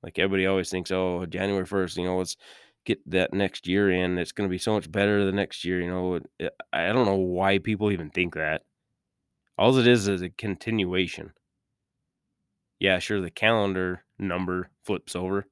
[0.06, 2.36] like everybody always thinks, oh, January 1st, you know, it's
[2.86, 4.16] get that next year in.
[4.16, 5.80] It's going to be so much better the next year.
[5.80, 6.20] You know,
[6.72, 8.62] I don't know why people even think that.
[9.58, 11.32] All it is is a continuation.
[12.78, 15.46] Yeah, sure, the calendar number flips over.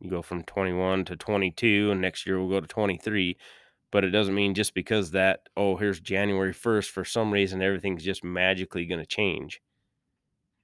[0.00, 3.36] You go from 21 to 22, and next year we'll go to 23.
[3.90, 8.04] But it doesn't mean just because that, oh, here's January 1st, for some reason, everything's
[8.04, 9.60] just magically going to change.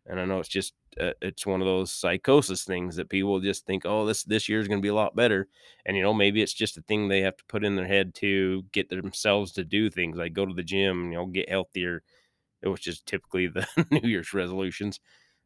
[0.06, 3.66] And I know it's just uh, it's one of those psychosis things that people just
[3.66, 5.48] think, oh, this this year is going to be a lot better,
[5.84, 8.14] and you know maybe it's just a thing they have to put in their head
[8.14, 12.02] to get themselves to do things like go to the gym, you know, get healthier,
[12.62, 15.00] which is typically the New Year's resolutions.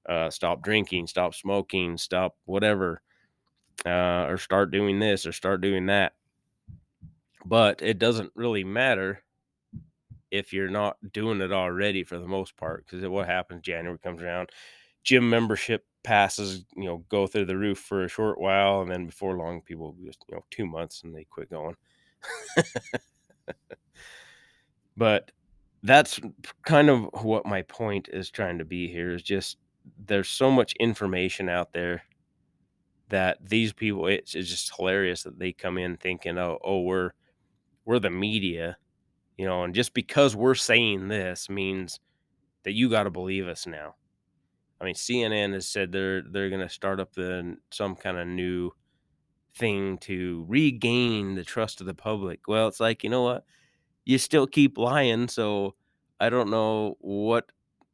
[0.09, 3.03] Uh, stop drinking, stop smoking, stop whatever,
[3.85, 6.15] uh, or start doing this or start doing that.
[7.45, 9.23] But it doesn't really matter
[10.31, 12.85] if you're not doing it already for the most part.
[12.87, 14.51] Because what happens, January comes around,
[15.03, 19.07] gym membership passes, you know, go through the roof for a short while, and then
[19.07, 21.77] before long, people just, you know, two months and they quit going.
[24.97, 25.31] but
[25.83, 26.21] that's
[26.65, 29.57] kind of what my point is trying to be here is just
[30.07, 32.03] there's so much information out there
[33.09, 37.13] that these people it's, it's just hilarious that they come in thinking oh oh we're
[37.87, 38.77] we're the media
[39.41, 41.99] you know, and just because we're saying this means
[42.65, 43.95] that you got to believe us now.
[44.81, 48.27] I mean, CNN has said they're they're going to start up the some kind of
[48.27, 48.73] new
[49.55, 52.49] thing to regain the trust of the public.
[52.49, 53.45] Well, it's like, you know what?
[54.05, 55.75] You still keep lying, so
[56.19, 57.53] I don't know what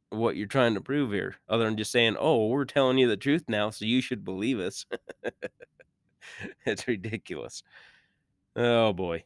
[0.09, 3.17] what you're trying to prove here other than just saying, "Oh, we're telling you the
[3.17, 4.85] truth now, so you should believe us."
[6.65, 7.63] it's ridiculous.
[8.55, 9.23] Oh boy.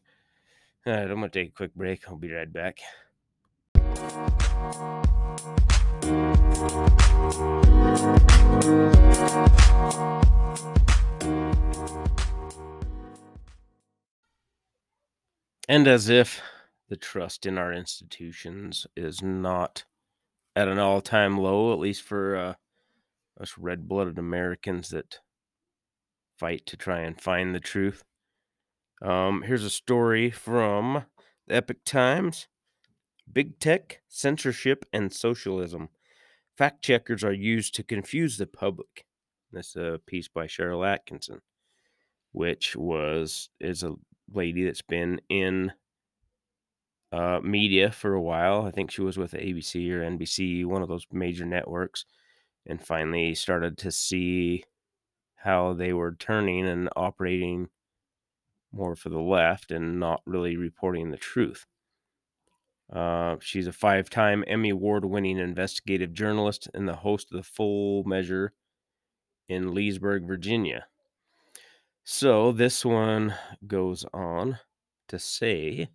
[0.87, 2.07] All right, I'm going to take a quick break.
[2.07, 2.79] I'll be right back.
[15.71, 16.41] And as if
[16.89, 19.85] the trust in our institutions is not
[20.53, 22.53] at an all time low, at least for uh,
[23.39, 25.19] us red blooded Americans that
[26.37, 28.03] fight to try and find the truth.
[29.01, 31.05] Um, here's a story from
[31.47, 32.47] the Epoch Times
[33.31, 35.87] Big Tech, Censorship, and Socialism.
[36.61, 39.07] Fact checkers are used to confuse the public.
[39.51, 41.39] That's a piece by Sharyl Attkisson,
[42.33, 43.95] which was is a
[44.31, 45.71] lady that's been in
[47.11, 48.67] uh, media for a while.
[48.67, 52.05] I think she was with ABC or NBC, one of those major networks.
[52.67, 54.63] and finally started to see
[55.37, 57.69] how they were turning and operating
[58.71, 61.65] more for the left and not really reporting the truth.
[62.91, 67.43] Uh, she's a five time Emmy Award winning investigative journalist and the host of the
[67.43, 68.53] Full Measure
[69.47, 70.87] in Leesburg, Virginia.
[72.03, 74.59] So this one goes on
[75.07, 75.89] to say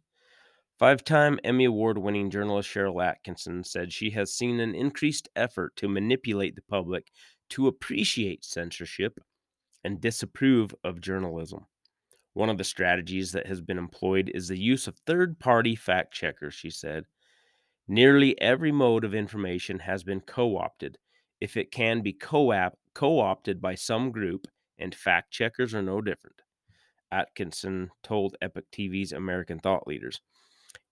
[0.79, 5.77] five time Emmy Award winning journalist Sharyl Attkisson said she has seen an increased effort
[5.77, 7.11] to manipulate the public
[7.51, 9.19] to appreciate censorship
[9.85, 11.67] and disapprove of journalism.
[12.37, 16.13] One of the strategies that has been employed is the use of third party fact
[16.13, 17.07] checkers, she said.
[17.89, 20.99] Nearly every mode of information has been co opted.
[21.41, 22.51] If it can be co
[23.01, 24.47] opted by some group,
[24.79, 26.43] and fact checkers are no different,
[27.11, 30.21] Atkinson told Epoch TV's American Thought Leaders.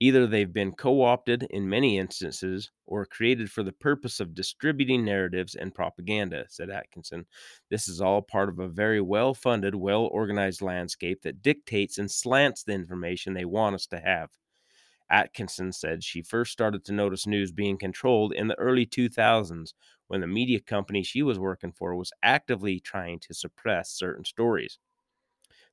[0.00, 5.04] Either they've been co opted in many instances or created for the purpose of distributing
[5.04, 7.26] narratives and propaganda, said Atkinson.
[7.70, 12.10] This is all part of a very well funded, well organized landscape that dictates and
[12.10, 14.30] slants the information they want us to have.
[15.10, 19.72] Atkinson said she first started to notice news being controlled in the early 2000s
[20.08, 24.78] when the media company she was working for was actively trying to suppress certain stories.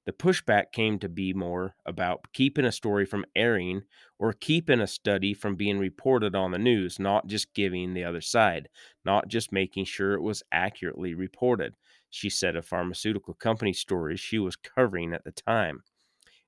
[0.05, 3.83] The pushback came to be more about keeping a story from airing
[4.17, 8.21] or keeping a study from being reported on the news, not just giving the other
[8.21, 8.67] side,
[9.05, 11.75] not just making sure it was accurately reported,
[12.09, 15.83] she said of pharmaceutical company stories she was covering at the time.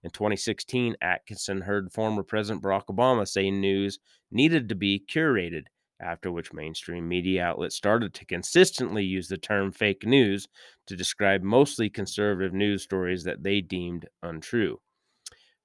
[0.03, 3.99] In 2016, Atkinson heard former President Barack Obama say news
[4.31, 5.67] needed to be curated,
[6.03, 10.47] after which mainstream media outlets started to consistently use the term fake news
[10.87, 14.79] to describe mostly conservative news stories that they deemed untrue.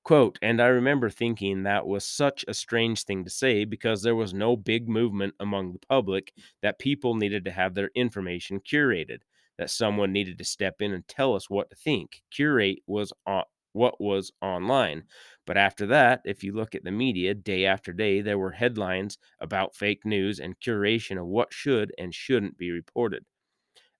[0.05, 4.16] Quote, and I remember thinking that was such a strange thing to say because there
[4.16, 9.20] was no big movement among the public that people needed to have their information curated,
[9.59, 12.22] that someone needed to step in and tell us what to think.
[12.31, 15.05] Curate was on, what was online.
[15.49, 19.17] But after that, if you look at the media day after day, there were headlines
[19.41, 23.25] about fake news and curation of what should and shouldn't be reported.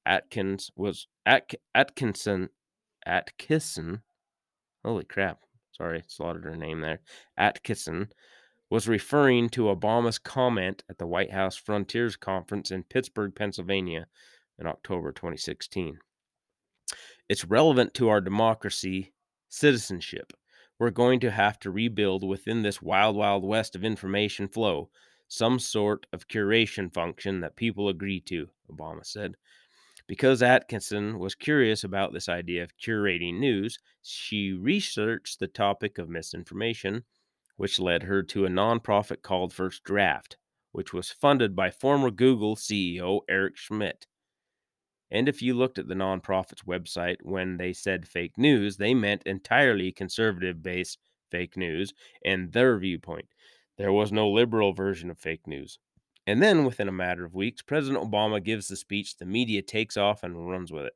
[0.05, 2.51] Atkins was At, Atkinson
[3.07, 4.03] Attkisson.
[4.85, 5.39] Holy crap.
[5.73, 7.01] Sorry, slaughtered her name there.
[7.41, 8.11] Attkisson
[8.69, 14.07] was referring to Obama's comment at the White House Frontiers Conference in Pittsburgh, Pennsylvania
[14.59, 15.99] in October 2016.
[17.27, 19.15] It's relevant to our democracy
[19.49, 20.35] citizenship.
[20.79, 24.91] We're going to have to rebuild within this wild, wild west of information flow
[25.29, 29.35] some sort of curation function that people agree to, Obama said.
[30.07, 36.09] Because Atkinson was curious about this idea of curating news, she researched the topic of
[36.09, 37.05] misinformation,
[37.57, 40.39] which led her to a nonprofit called First Draft,
[40.73, 44.07] which was funded by former Google CEO Eric Schmidt.
[45.11, 49.23] And if you looked at the nonprofit's website when they said fake news, they meant
[49.25, 50.99] entirely conservative based
[51.31, 51.95] fake news
[52.25, 53.29] and their viewpoint.
[53.77, 55.79] There was no liberal version of fake news.
[56.27, 59.97] And then, within a matter of weeks, President Obama gives the speech, the media takes
[59.97, 60.93] off and runs with it.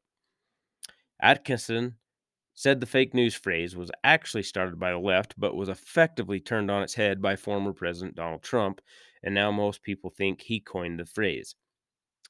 [1.22, 1.96] Atkinson
[2.54, 6.70] said the fake news phrase was actually started by the left, but was effectively turned
[6.70, 8.82] on its head by former President Donald Trump,
[9.22, 11.54] and now most people think he coined the phrase.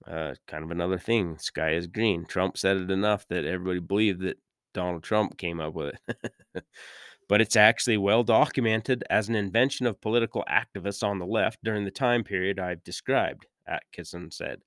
[0.07, 1.38] Uh, kind of another thing.
[1.38, 2.25] Sky is green.
[2.25, 4.38] Trump said it enough that everybody believed that
[4.75, 6.65] Donald Trump came up with it.
[7.29, 11.85] but it's actually well documented as an invention of political activists on the left during
[11.85, 14.59] the time period I've described, Atkinson said.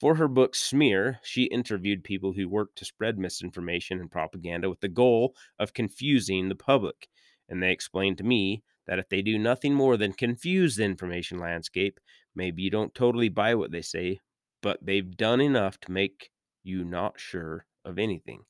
[0.00, 4.80] For her book Smear, she interviewed people who worked to spread misinformation and propaganda with
[4.80, 7.08] the goal of confusing the public.
[7.48, 11.38] And they explained to me that if they do nothing more than confuse the information
[11.38, 11.98] landscape,
[12.34, 14.20] maybe you don't totally buy what they say,
[14.64, 16.30] but they've done enough to make
[16.62, 18.44] you not sure of anything.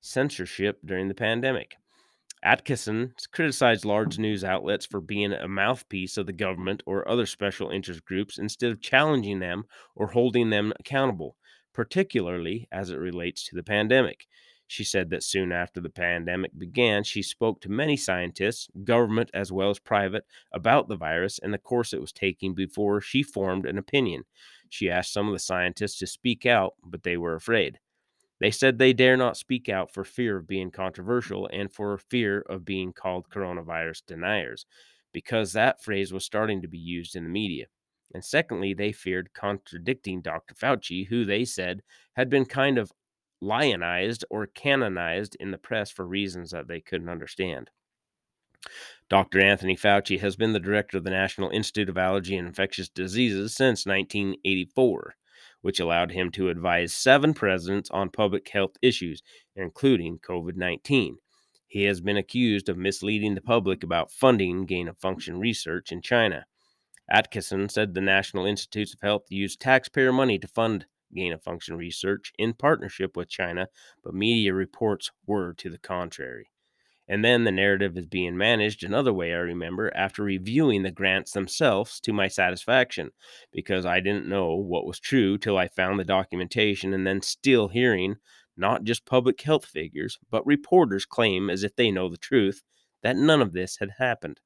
[0.00, 1.74] Censorship during the pandemic.
[2.44, 4.22] Atkinson criticized large mm-hmm.
[4.22, 8.70] news outlets for being a mouthpiece of the government or other special interest groups instead
[8.70, 9.64] of challenging them
[9.96, 11.36] or holding them accountable,
[11.74, 14.28] particularly as it relates to the pandemic.
[14.68, 19.50] She said that soon after the pandemic began, she spoke to many scientists, government as
[19.50, 23.66] well as private, about the virus and the course it was taking before she formed
[23.66, 24.22] an opinion.
[24.70, 27.78] She asked some of the scientists to speak out, but they were afraid.
[28.40, 32.40] They said they dare not speak out for fear of being controversial and for fear
[32.48, 34.64] of being called coronavirus deniers,
[35.12, 37.66] because that phrase was starting to be used in the media.
[38.14, 40.54] And secondly, they feared contradicting Dr.
[40.54, 41.82] Fauci, who they said
[42.14, 42.92] had been kind of
[43.40, 47.70] lionized or canonized in the press for reasons that they couldn't understand.
[49.08, 49.40] Dr.
[49.40, 53.54] Anthony Fauci has been the director of the National Institute of Allergy and Infectious Diseases
[53.54, 55.16] since 1984.
[55.62, 59.22] which allowed him to advise seven presidents on public health issues,
[59.56, 61.18] including COVID 19.
[61.66, 66.02] He has been accused of misleading the public about funding gain of function research in
[66.02, 66.46] China.
[67.10, 71.76] Atkinson said the National Institutes of Health used taxpayer money to fund gain of function
[71.76, 73.68] research in partnership with China,
[74.04, 76.50] but media reports were to the contrary.
[77.10, 81.32] And then the narrative is being managed another way, I remember, after reviewing the grants
[81.32, 83.10] themselves to my satisfaction,
[83.52, 87.66] because I didn't know what was true till I found the documentation and then still
[87.66, 88.14] hearing
[88.56, 92.62] not just public health figures, but reporters claim as if they know the truth
[93.02, 94.38] that none of this had happened.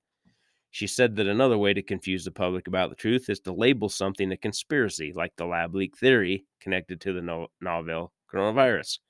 [0.71, 3.91] She said that another way to confuse the public about the truth is to label
[3.91, 9.01] something a conspiracy, like the lab leak theory connected to the no- novel coronavirus.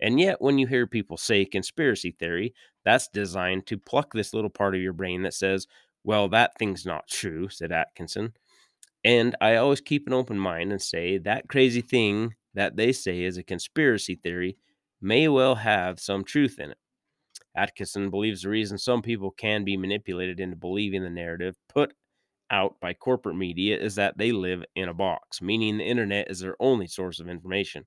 [0.00, 4.50] And yet, when you hear people say conspiracy theory, that's designed to pluck this little
[4.50, 5.66] part of your brain that says,
[6.04, 8.32] well, that thing's not true, said Atkinson.
[9.04, 13.22] And I always keep an open mind and say that crazy thing that they say
[13.22, 14.56] is a conspiracy theory
[15.00, 16.78] may well have some truth in it.
[17.56, 21.92] Atkinson believes the reason some people can be manipulated into believing the narrative put
[22.50, 26.40] out by corporate media is that they live in a box, meaning the internet is
[26.40, 27.86] their only source of information.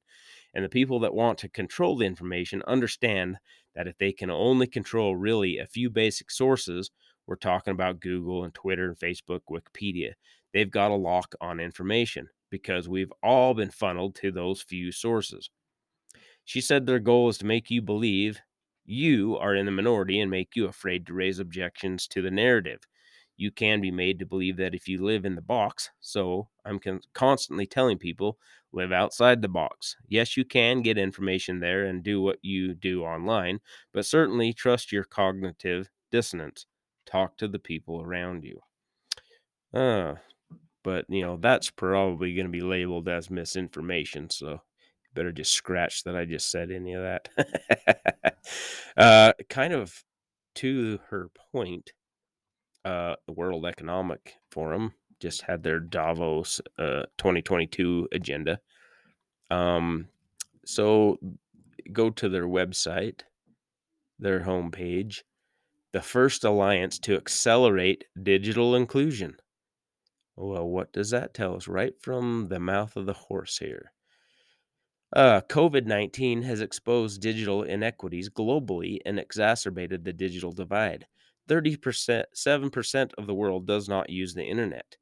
[0.53, 3.37] And the people that want to control the information understand
[3.75, 6.91] that if they can only control really a few basic sources,
[7.25, 10.13] we're talking about Google and Twitter and Facebook, Wikipedia,
[10.53, 15.49] they've got a lock on information because we've all been funneled to those few sources.
[16.45, 18.41] She said their goal is to make you believe
[18.85, 22.81] you are in the minority and make you afraid to raise objections to the narrative.
[23.37, 26.79] You can be made to believe that if you live in the box, so I'm
[26.79, 28.37] con- constantly telling people
[28.71, 29.95] live outside the box.
[30.07, 33.59] Yes, you can get information there and do what you do online,
[33.93, 36.65] but certainly trust your cognitive dissonance.
[37.05, 38.59] Talk to the people around you.
[39.73, 40.15] Uh,
[40.83, 44.61] but you know that's probably going to be labeled as misinformation so
[45.13, 48.37] better just scratch that I just said any of that.
[48.97, 50.03] uh, kind of
[50.55, 51.91] to her point,
[52.85, 58.59] uh, the World Economic Forum just had their Davos uh, 2022 agenda.
[59.49, 60.09] Um,
[60.65, 61.19] so
[61.91, 63.21] go to their website,
[64.19, 65.21] their homepage,
[65.91, 69.37] the first alliance to accelerate digital inclusion.
[70.35, 71.67] Well, what does that tell us?
[71.67, 73.91] Right from the mouth of the horse here.
[75.15, 81.05] Uh, COVID 19 has exposed digital inequities globally and exacerbated the digital divide.
[81.49, 84.97] 30%, 7% of the world does not use the internet.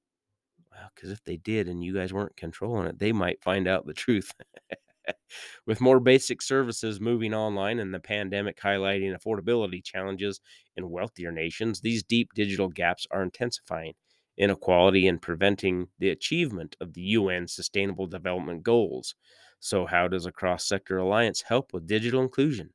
[0.72, 3.86] Well, because if they did and you guys weren't controlling it, they might find out
[3.86, 4.32] the truth.
[5.66, 10.40] With more basic services moving online and the pandemic highlighting affordability challenges
[10.76, 13.94] in wealthier nations, these deep digital gaps are intensifying
[14.38, 19.16] inequality and preventing the achievement of the UN Sustainable Development Goals.
[19.60, 22.72] So, how does a cross sector alliance help with digital inclusion?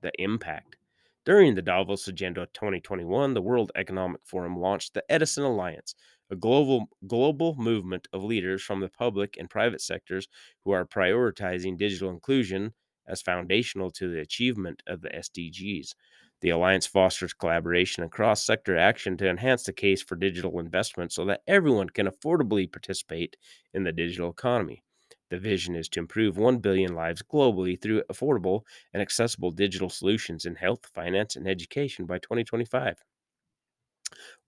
[0.00, 0.76] The impact.
[1.24, 5.96] During the Davos Agenda 2021, the World Economic Forum launched the Edison Alliance,
[6.30, 10.28] a global global movement of leaders from the public and private sectors
[10.64, 15.96] who are prioritizing digital inclusion as foundational to the achievement of the SDGs.
[16.40, 21.12] The alliance fosters collaboration and cross sector action to enhance the case for digital investment
[21.12, 23.36] so that everyone can affordably participate
[23.74, 24.84] in the digital economy.
[25.32, 30.44] The vision is to improve 1 billion lives globally through affordable and accessible digital solutions
[30.44, 33.02] in health, finance, and education by 2025.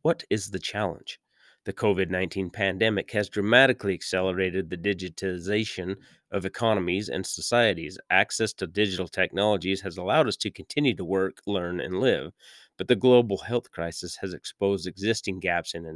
[0.03, 1.19] What is the challenge?
[1.65, 5.97] The COVID 19 pandemic has dramatically accelerated the digitization
[6.31, 7.99] of economies and societies.
[8.11, 12.35] Access to digital technologies has allowed us to continue to work, learn, and live,
[12.77, 15.87] but the global health crisis has exposed existing gaps in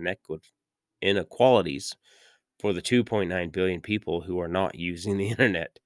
[1.03, 1.95] inequalities
[2.59, 5.79] for the 2.9 billion people who are not using the internet.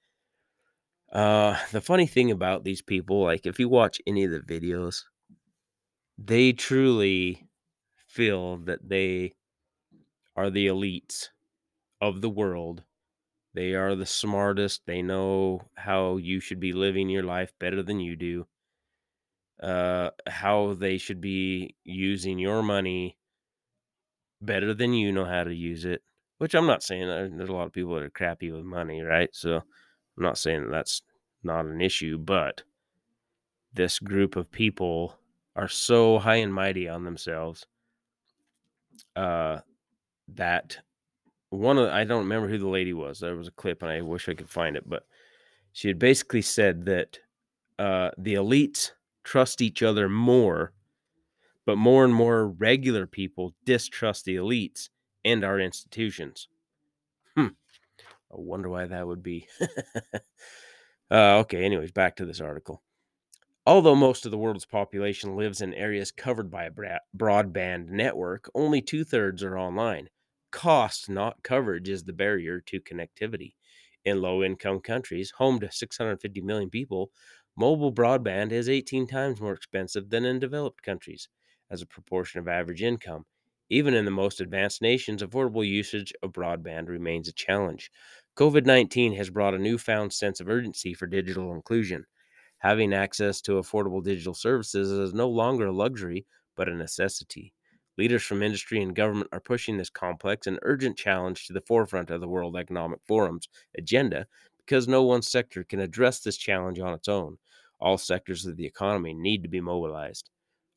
[1.12, 5.05] Uh, the funny thing about these people, like if you watch any of the videos,
[6.16, 7.47] they truly
[8.07, 9.35] feel that they
[10.37, 11.29] are the elites
[12.01, 12.85] of the world.
[13.55, 14.83] They are the smartest.
[14.87, 18.47] They know how you should be living your life better than you do.
[19.62, 23.16] Uh, how they should be using your money
[24.41, 26.03] better than you know how to use it
[26.43, 29.28] which I'm not saying there's a lot of people that are crappy with money, right?
[29.32, 31.03] So I'm not saying that that's
[31.45, 32.64] not an issue, but
[33.72, 35.16] this group of people
[35.55, 37.64] are so high and mighty on themselves
[39.14, 39.59] uh,
[40.34, 40.78] that
[41.51, 43.20] one of I don't remember who the lady was.
[43.20, 45.05] There was a clip, and I wish I could find it, but
[45.70, 47.20] she had basically said that
[47.78, 48.90] uh, the elites
[49.22, 50.72] trust each other more,
[51.66, 54.88] but more and more regular people distrust the elites
[55.25, 56.49] and our institutions.
[57.37, 57.49] Hmm.
[58.33, 59.49] I wonder why that would be.
[61.11, 62.83] uh, okay, anyways, back to this article.
[63.64, 68.83] Although most of the world's population lives in areas covered by a broadband network, only
[68.83, 70.09] two thirds are online.
[70.51, 73.55] Cost, not coverage, is the barrier to connectivity.
[74.05, 77.12] In low income countries, home to 650 million people,
[77.57, 81.29] mobile broadband is 18 times more expensive than in developed countries
[81.70, 83.27] as a proportion of average income.
[83.73, 87.91] Even in the most advanced nations, affordable usage of broadband remains a challenge.
[88.37, 92.05] COVID 19 has brought a newfound sense of urgency for digital inclusion.
[92.59, 97.55] Having access to affordable digital services is no longer a luxury, but a necessity.
[97.97, 102.11] Leaders from industry and government are pushing this complex and urgent challenge to the forefront
[102.11, 103.49] of the World Economic Forum's
[103.79, 104.27] agenda
[104.59, 107.39] because no one sector can address this challenge on its own.
[107.81, 110.29] All sectors of the economy need to be mobilized.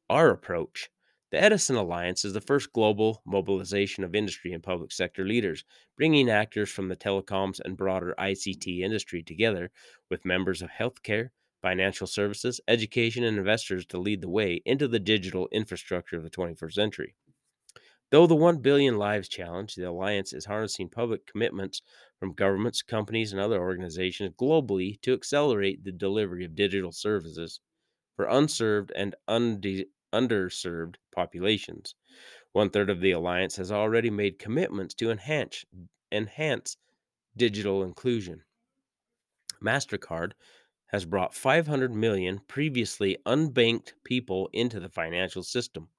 [0.10, 0.90] Our approach
[1.32, 5.64] the Edison Alliance is the first global mobilization of industry and public sector leaders,
[5.98, 9.72] bringing actors from the telecoms and broader ICT industry together
[10.10, 11.30] with members of healthcare,
[11.62, 16.30] financial services, education, and investors to lead the way into the digital infrastructure of the
[16.30, 17.16] 21st century.
[18.12, 21.82] Though the 1 Billion Lives Challenge, the Alliance is harnessing public commitments
[22.20, 27.60] from governments, companies, and other organizations globally to accelerate the delivery of digital services
[28.16, 31.96] for unserved and unde- underserved populations.
[32.54, 35.66] One third of the alliance has already made commitments to enhance
[36.12, 36.78] enhance
[37.36, 38.44] digital inclusion.
[39.62, 40.32] Mastercard
[40.88, 45.90] has brought 500 million previously unbanked people into the financial system.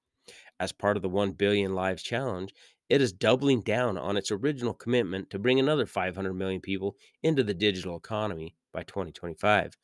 [0.59, 2.53] As part of the 1 billion lives challenge,
[2.89, 7.43] it is doubling down on its original commitment to bring another 500 million people into
[7.43, 9.77] the digital economy by 2025.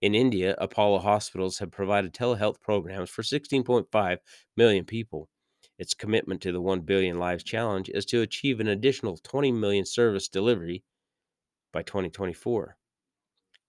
[0.00, 4.18] In India, Apollo hospitals have provided telehealth programs for 16.5
[4.56, 5.28] million people.
[5.78, 9.84] Its commitment to the 1 billion lives challenge is to achieve an additional 20 million
[9.84, 10.84] service delivery
[11.72, 12.76] by 2024.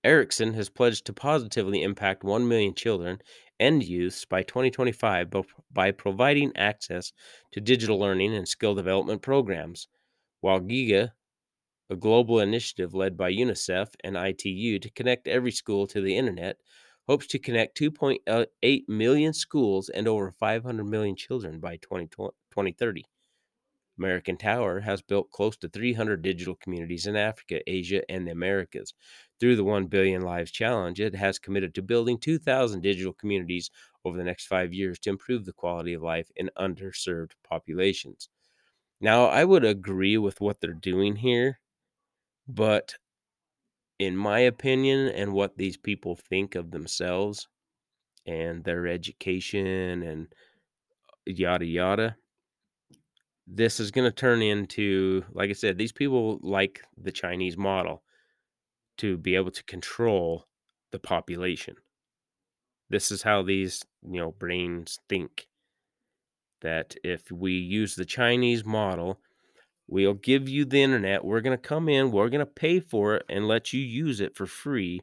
[0.04, 3.20] Ericsson has pledged to positively impact 1 million children
[3.60, 5.28] and youths by 2025
[5.72, 7.14] by providing access
[7.52, 9.88] to digital learning and skill development programs,
[10.40, 11.12] while GIGA,
[11.92, 16.60] a global initiative led by UNICEF and ITU to connect every school to the internet,
[17.08, 18.46] hopes to connect 2.8 uh,
[18.88, 23.06] million schools and over 500 million children by 2030.
[23.98, 28.94] American Tower has built close to 300 digital communities in Africa, Asia, and the Americas.
[29.39, 33.72] Through the 1 Billion Lives Challenge, it has committed to building 2,000 digital communities
[34.04, 38.28] over the next five years to improve the quality of life in underserved populations.
[39.02, 41.61] Now, I would agree with what they're doing here,
[42.48, 42.96] but
[44.00, 47.48] in my opinion, and what these people think of themselves
[48.26, 50.28] and their education and
[51.28, 52.16] uh, yada yada,
[53.46, 58.02] this is going to turn into, like I said, these people like the Chinese model
[58.98, 60.48] to be able to control
[60.92, 61.76] the population.
[62.89, 65.48] This is how these, you know, brains think
[66.62, 69.20] that if we use the Chinese model,
[69.92, 73.16] we'll give you the internet, we're going to come in, we're going to pay for
[73.16, 75.02] it and let you use it for free.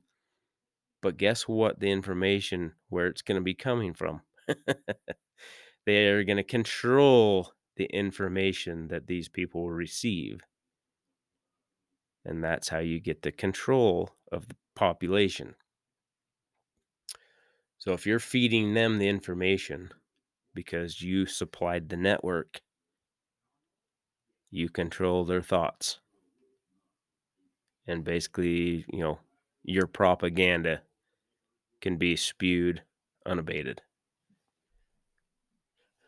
[1.03, 1.79] But guess what?
[1.79, 4.23] The information where it's going to be coming from.
[5.87, 10.41] they are going to control the information that these people will receive.
[12.25, 15.55] And that's how you get the control of the population.
[17.77, 19.91] So if you're feeding them the information
[20.55, 22.63] because you supplied the network,
[24.51, 26.01] you control their thoughts.
[27.87, 29.19] And basically, you know,
[29.63, 30.83] your propaganda
[31.81, 32.83] can be spewed
[33.27, 33.83] unabated.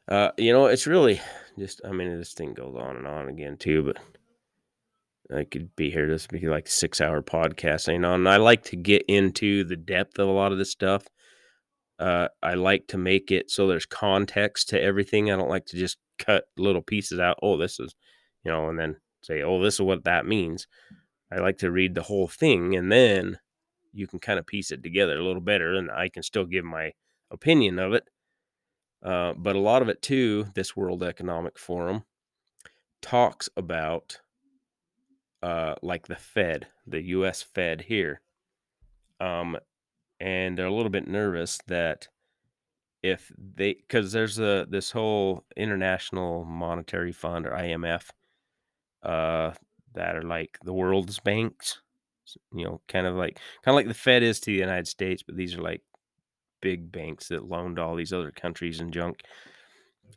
[0.08, 1.20] Uh, you know, it's really
[1.58, 3.98] just, I mean, this thing goes on and on again, too, but
[5.34, 6.08] I could be here.
[6.08, 9.62] This would be like six hour podcast, you know, and I like to get into
[9.64, 11.06] the depth of a lot of this stuff.
[11.98, 15.30] Uh, I like to make it so there's context to everything.
[15.30, 17.38] I don't like to just cut little pieces out.
[17.42, 17.94] Oh, this is,
[18.44, 20.66] you know, and then say, oh, this is what that means.
[21.32, 23.38] I like to read the whole thing and then
[23.92, 26.64] you can kind of piece it together a little better and I can still give
[26.64, 26.92] my
[27.30, 28.08] opinion of it
[29.02, 32.04] uh, but a lot of it too, this World Economic Forum
[33.00, 34.20] talks about
[35.42, 37.42] uh, like the Fed, the U.S.
[37.42, 38.20] Fed here,
[39.18, 39.56] um,
[40.18, 42.08] and they're a little bit nervous that
[43.02, 48.10] if they, because there's a this whole International Monetary Fund or IMF,
[49.02, 49.52] uh,
[49.94, 51.80] that are like the world's banks,
[52.54, 55.22] you know, kind of like kind of like the Fed is to the United States,
[55.22, 55.82] but these are like
[56.60, 59.22] big banks that loaned all these other countries and junk.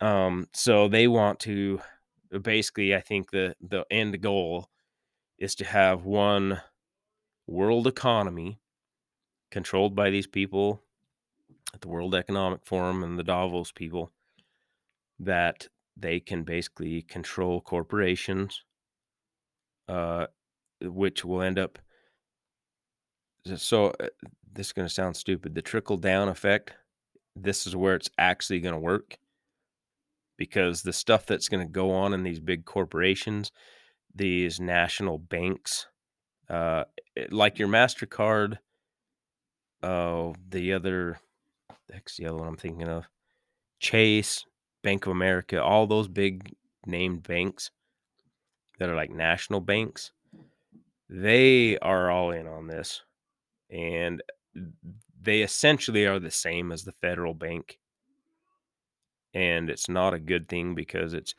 [0.01, 1.79] Um, so they want to
[2.41, 4.69] basically, I think the the end goal
[5.38, 6.61] is to have one
[7.47, 8.59] world economy
[9.51, 10.81] controlled by these people
[11.73, 14.11] at the World Economic Forum and the Davos people
[15.19, 18.63] that they can basically control corporations,
[19.88, 20.27] uh,
[20.81, 21.79] which will end up.
[23.55, 24.07] So, uh,
[24.53, 25.55] this is going to sound stupid.
[25.55, 26.73] The trickle down effect,
[27.36, 29.17] this is where it's actually going to work
[30.38, 33.51] because the stuff that's going to go on in these big corporations,
[34.13, 35.88] these national banks,
[36.49, 36.84] uh,
[37.29, 38.57] like your MasterCard,
[39.81, 41.19] uh, the other,
[41.88, 43.05] the heck's the other one I'm thinking of?
[43.79, 44.45] Chase,
[44.81, 46.55] Bank of America, all those big
[46.86, 47.71] named banks
[48.84, 50.11] that are like national banks,
[51.09, 53.01] they are all in on this.
[53.69, 54.21] And
[55.21, 57.79] they essentially are the same as the federal bank.
[59.34, 61.34] And it's not a good thing because it's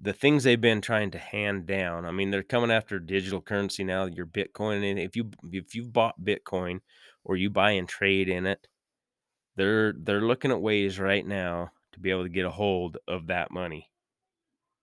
[0.00, 2.06] the things they've been trying to hand down.
[2.06, 4.90] I mean, they're coming after digital currency now, your Bitcoin.
[4.90, 6.80] And if you if you've bought Bitcoin
[7.22, 8.66] or you buy and trade in it,
[9.56, 13.26] they're they're looking at ways right now to be able to get a hold of
[13.26, 13.91] that money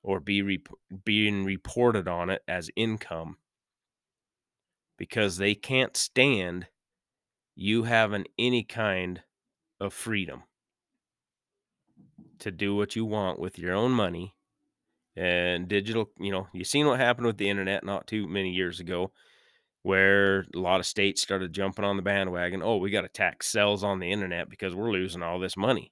[0.04, 3.38] or be rep- being reported on it as income
[4.98, 6.68] because they can't stand
[7.56, 9.22] you having any kind
[9.80, 10.44] of freedom
[12.40, 14.36] to do what you want with your own money
[15.16, 18.80] and digital you know you seen what happened with the internet not too many years
[18.80, 19.12] ago
[19.84, 23.48] where a lot of states started jumping on the bandwagon oh we got to tax
[23.48, 25.92] sales on the internet because we're losing all this money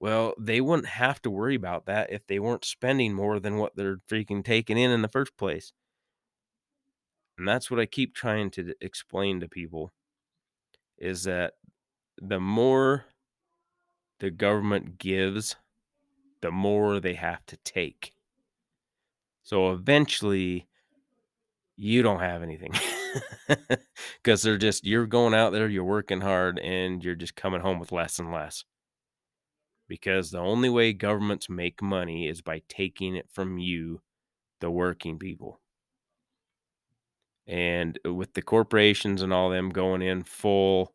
[0.00, 3.76] well, they wouldn't have to worry about that if they weren't spending more than what
[3.76, 5.72] they're freaking taking in in the first place.
[7.38, 9.92] And that's what I keep trying to explain to people
[10.98, 11.54] is that
[12.20, 13.06] the more
[14.20, 15.56] the government gives,
[16.42, 18.12] the more they have to take.
[19.42, 20.68] So eventually,
[21.76, 22.72] you don't have anything
[24.22, 27.78] because they're just, you're going out there, you're working hard, and you're just coming home
[27.78, 28.64] with less and less
[29.90, 34.00] because the only way governments make money is by taking it from you,
[34.60, 35.60] the working people.
[37.44, 40.94] And uh, with the corporations and all them going in full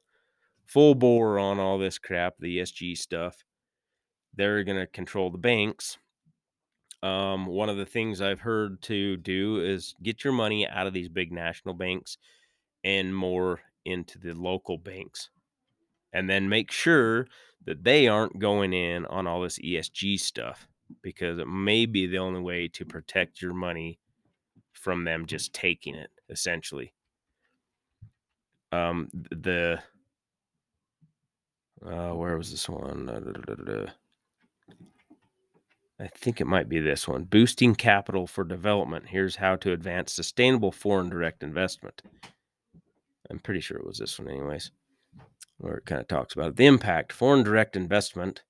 [0.65, 3.43] full bore on all this crap, the ESG stuff,
[4.33, 5.97] they're going to control the banks.
[7.03, 10.93] Um, one of the things I've heard to do is get your money out of
[10.93, 12.17] these big national banks
[12.85, 15.29] and more into the local banks.
[16.13, 17.27] And then make sure
[17.65, 20.67] that they aren't going in on all this ESG stuff
[21.01, 23.99] because it may be the only way to protect your money
[24.73, 26.93] from them just taking it essentially.
[28.71, 29.79] Um, the
[31.85, 33.09] uh, where was this one?
[33.09, 33.91] Uh,
[35.99, 37.23] I think it might be this one.
[37.23, 39.05] Boosting capital for development.
[39.07, 42.01] Here's how to advance sustainable foreign direct investment.
[43.29, 44.71] I'm pretty sure it was this one, anyways
[45.57, 46.55] where it kind of talks about it.
[46.55, 48.43] the impact foreign direct investment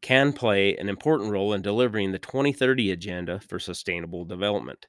[0.00, 4.86] can play an important role in delivering the 2030 agenda for sustainable development.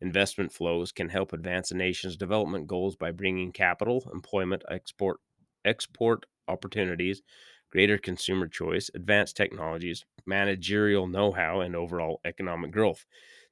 [0.00, 5.20] Investment flows can help advance a nation's development goals by bringing capital, employment, export,
[5.64, 7.22] export opportunities,
[7.70, 13.06] greater consumer choice, advanced technologies, managerial know-how, and overall economic growth.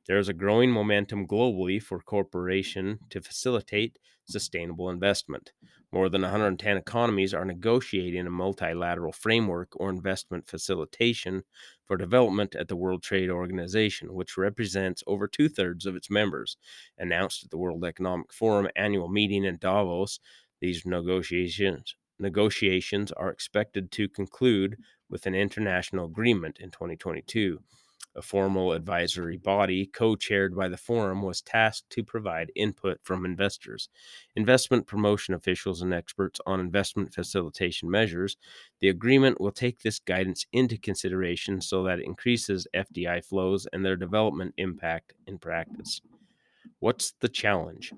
[0.06, 5.52] There is a growing momentum globally for cooperation to facilitate sustainable investment.
[5.90, 11.44] More than 110 economies are negotiating a multilateral framework or investment facilitation
[11.86, 16.58] for development at the World Trade Organization, which represents over two thirds of its members.
[16.98, 20.20] Announced at the World Economic Forum annual meeting in Davos,
[20.60, 24.76] these negotiations negotiations are expected to conclude
[25.08, 27.60] with an international agreement in 2022
[28.16, 33.24] a formal advisory body co chaired by the forum, was tasked to provide input from
[33.24, 33.88] investors,
[34.36, 38.36] investment promotion officials, and experts on investment facilitation measures.
[38.80, 43.84] The agreement will take this guidance into consideration so that it increases FDI flows and
[43.84, 46.00] their development impact in practice.
[46.78, 47.92] What's the challenge?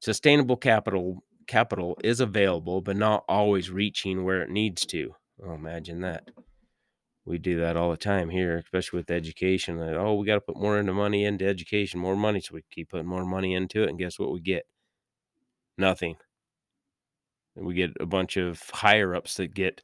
[0.00, 5.14] Sustainable capital capital is available but not always reaching where it needs to.
[5.42, 6.28] Oh, imagine that
[7.28, 9.78] we do that all the time here, especially with education.
[9.78, 12.62] Like, oh, we got to put more into money into education, more money, so we
[12.70, 13.90] keep putting more money into it.
[13.90, 14.64] And guess what we get?
[15.76, 16.16] Nothing.
[17.54, 19.82] And we get a bunch of higher ups that get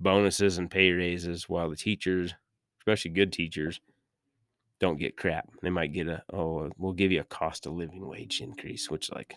[0.00, 2.34] bonuses and pay raises, while the teachers,
[2.80, 3.80] especially good teachers,
[4.80, 5.50] don't get crap.
[5.62, 9.12] They might get a oh, we'll give you a cost of living wage increase, which
[9.12, 9.36] like,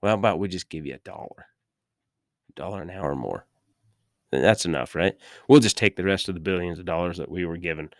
[0.00, 1.46] well, how about we just give you a dollar,
[2.50, 3.47] a dollar an hour more.
[4.30, 5.14] That's enough, right?
[5.48, 7.90] We'll just take the rest of the billions of dollars that we were given,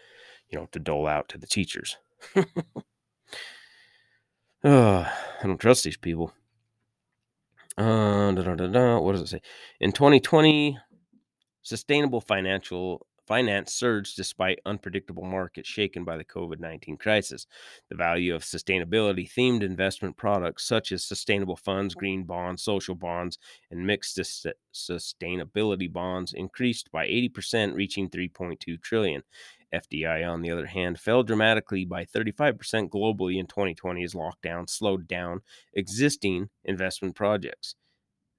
[0.51, 1.97] you know, to dole out to the teachers.
[4.64, 5.12] oh,
[5.43, 6.33] don't trust these people.
[7.79, 9.41] Uh, da, da, da, what does it say?
[9.81, 10.76] In 2020,
[11.62, 17.47] sustainable financial finance surged despite unpredictable markets shaken by the COVID 19 crisis.
[17.91, 23.39] The value of sustainability themed investment products such as sustainable funds, green bonds, social bonds,
[23.70, 24.18] and mixed
[24.74, 29.22] sustainability bonds increased by 80%, reaching 3.2 trillion.
[29.74, 35.07] FDI, on the other hand, fell dramatically by 35% globally in 2020 as lockdown slowed
[35.07, 35.43] down
[35.74, 37.74] existing investment projects.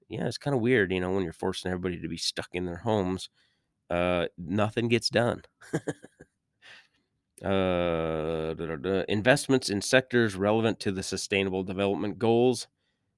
[0.08, 2.66] Yeah, it's kind of weird, you know, when you're forcing everybody to be stuck in
[2.66, 3.28] their homes
[3.90, 5.42] uh, nothing gets done.
[7.44, 9.02] uh, da, da, da.
[9.08, 12.68] Investments in sectors relevant to the sustainable development goals,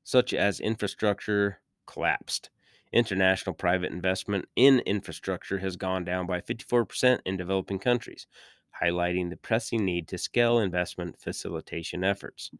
[0.04, 2.50] such as infrastructure, collapsed.
[2.92, 8.26] International private investment in infrastructure has gone down by 54% in developing countries,
[8.82, 12.50] highlighting the pressing need to scale investment facilitation efforts.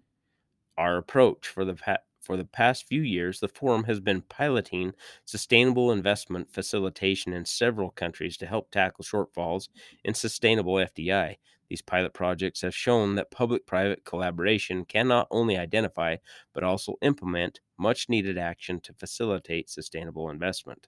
[0.79, 1.75] Our approach for the
[2.23, 4.93] for the past few years, the Forum has been piloting
[5.25, 9.69] sustainable investment facilitation in several countries to help tackle shortfalls
[10.05, 11.37] in sustainable FDI.
[11.69, 16.17] These pilot projects have shown that public private collaboration can not only identify,
[16.53, 20.87] but also implement much needed action to facilitate sustainable investment.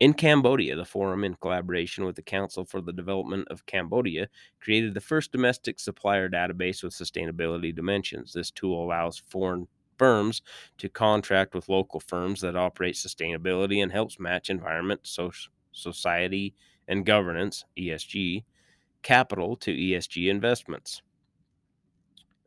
[0.00, 4.28] In Cambodia, the forum, in collaboration with the Council for the Development of Cambodia,
[4.60, 8.32] created the first domestic supplier database with sustainability dimensions.
[8.32, 9.68] This tool allows foreign
[9.98, 10.42] firms
[10.78, 15.32] to contract with local firms that operate sustainability and helps match environment, so-
[15.72, 16.54] society,
[16.88, 18.44] and governance (ESG)
[19.02, 21.02] capital to ESG investments.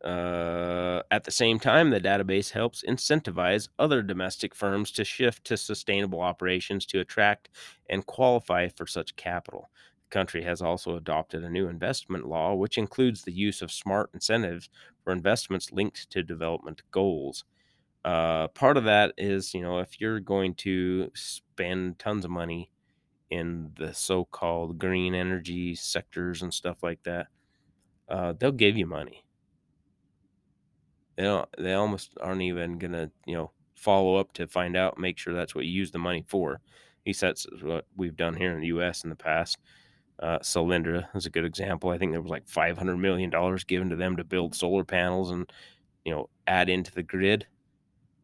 [0.04, 5.58] Uh, at the same time, the database helps incentivize other domestic firms to shift to
[5.58, 7.50] sustainable operations to attract
[7.90, 9.70] and qualify for such capital.
[10.04, 14.12] The country has also adopted a new investment law, which includes the use of smart
[14.14, 14.70] incentives
[15.08, 17.46] for investments linked to development goals.
[18.04, 22.70] Uh, part of that is, you know, if you're going to spend tons of money
[23.30, 27.28] in the so-called green energy sectors and stuff like that,
[28.10, 29.24] uh, they'll give you money.
[31.16, 35.18] They don't, they almost aren't even gonna, you know, follow up to find out, make
[35.18, 36.56] sure that's what you use the money for.
[36.56, 36.60] At
[37.06, 39.06] least that's what we've done here in the U.S.
[39.06, 39.58] in the past.
[40.22, 41.90] Uh, Solyndra is a good example.
[41.90, 45.32] I think there was like 500 million dollars given to them to build solar panels
[45.32, 45.52] and,
[46.06, 47.46] you know, add into the grid.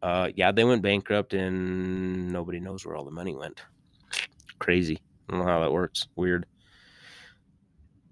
[0.02, 3.62] Uh, yeah, they went bankrupt and nobody knows where all the money went.
[4.60, 5.00] Crazy.
[5.30, 6.08] I don't know how that works.
[6.16, 6.46] Weird.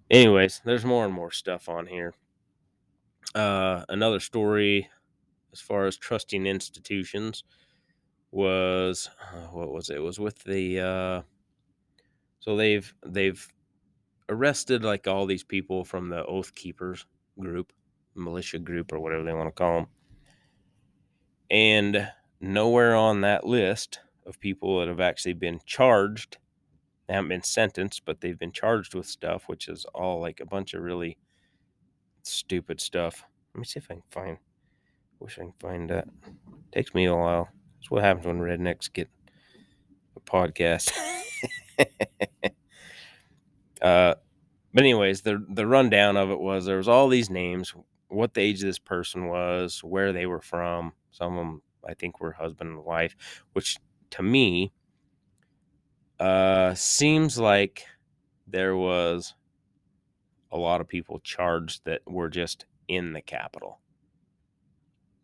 [0.10, 2.14] Anyways, there's more and more stuff on here.
[3.34, 4.90] Uh, another story
[5.54, 7.44] as far as trusting institutions
[8.32, 9.98] was uh, what was it?
[9.98, 11.22] it was with the uh,
[12.40, 13.46] so they've they've
[14.32, 17.06] arrested like all these people from the Oath Keepers
[17.38, 17.74] group,
[18.16, 19.88] militia group, or whatever they want to call them.
[21.50, 22.10] And
[22.40, 26.38] nowhere on that list of people that have actually been charged,
[27.08, 30.46] they haven't been sentenced, but they've been charged with stuff, which is all like a
[30.46, 31.18] bunch of really
[32.24, 33.26] stupid stuff.
[33.54, 34.38] Let me see if I can find.
[35.20, 36.08] Wish I can find that.
[36.72, 37.50] Takes me a while.
[37.78, 39.10] That's what happens when rednecks get
[40.16, 40.92] a podcast.
[43.82, 44.16] uh,
[44.74, 47.74] but anyways, the the rundown of it was there was all these names,
[48.08, 50.94] what the age of this person was, where they were from.
[51.12, 53.16] Some of them, I think, were husband and wife,
[53.54, 53.78] which
[54.12, 54.72] to me
[56.20, 57.86] uh, seems like
[58.48, 59.34] there was
[60.52, 63.80] a lot of people charged that were just in the Capitol.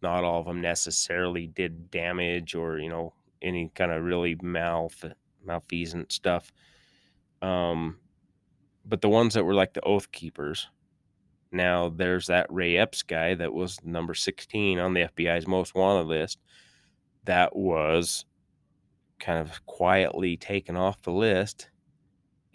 [0.01, 5.13] Not all of them necessarily did damage or you know any kind of really malf
[5.43, 6.51] malfeasant stuff.
[7.41, 7.99] Um,
[8.87, 10.67] but the ones that were like the oath keepers.
[11.51, 16.07] Now there's that Ray Epps guy that was number 16 on the FBI's most wanted
[16.07, 16.39] list
[17.25, 18.25] that was
[19.19, 21.69] kind of quietly taken off the list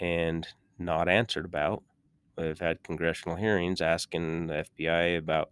[0.01, 0.47] and
[0.79, 1.83] not answered about.
[2.37, 5.51] They've had congressional hearings asking the FBI about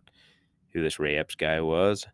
[0.72, 2.06] who this Ray Epps guy was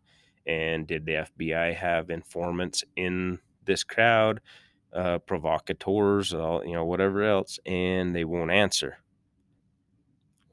[0.45, 4.41] and did the FBI have informants in this crowd
[4.93, 8.97] uh, provocateurs, all, you know, whatever else, and they won't answer.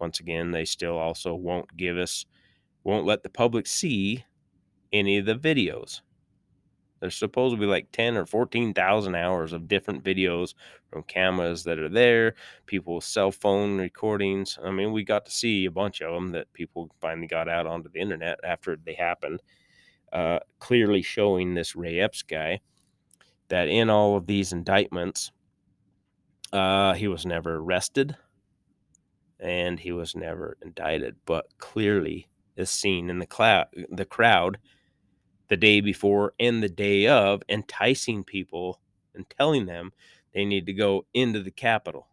[0.01, 2.27] Once again, they still also won't give us,
[2.83, 4.25] won't let the public see
[4.93, 6.01] any of the videos.
[7.01, 10.55] There's supposed to be like 10 or 14,000 hours of different videos
[10.91, 12.35] from cameras that are there,
[12.67, 14.59] people's cell phone recordings.
[14.65, 17.67] I mean, we got to see a bunch of them that people finally got out
[17.67, 19.43] onto the internet after they happened,
[20.13, 22.61] uh, clearly showing this Ray Epps guy
[23.49, 25.31] that in all of these indictments,
[26.53, 28.17] uh, he was never arrested
[29.41, 31.17] and he was never indicted.
[31.27, 34.59] But clearly, is seen in the cloud the crowd
[35.49, 38.81] the day before and the day of enticing people
[39.15, 39.93] and telling them
[40.33, 42.09] they need to go into the Capitol.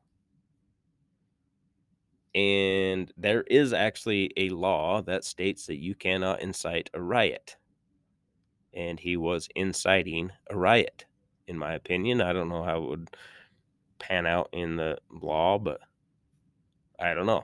[2.33, 7.57] And there is actually a law that states that you cannot incite a riot.
[8.73, 11.05] And he was inciting a riot,
[11.51, 12.21] in my opinion.
[12.21, 13.09] I don't know how it would
[13.99, 15.81] pan out in the law, but
[16.97, 17.43] I don't know.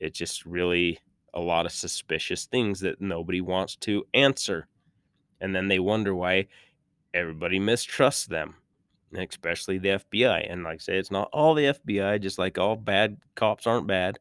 [0.00, 0.98] It's just really
[1.34, 4.66] a lot of suspicious things that nobody wants to answer.
[5.40, 6.48] And then they wonder why
[7.14, 8.54] everybody mistrusts them,
[9.16, 10.50] especially the FBI.
[10.50, 13.86] And like I say, it's not all the FBI, just like all bad cops aren't
[13.86, 14.18] bad.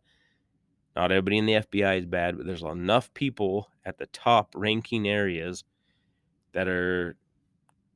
[0.96, 5.08] Not everybody in the FBI is bad, but there's enough people at the top ranking
[5.08, 5.64] areas
[6.52, 7.16] that are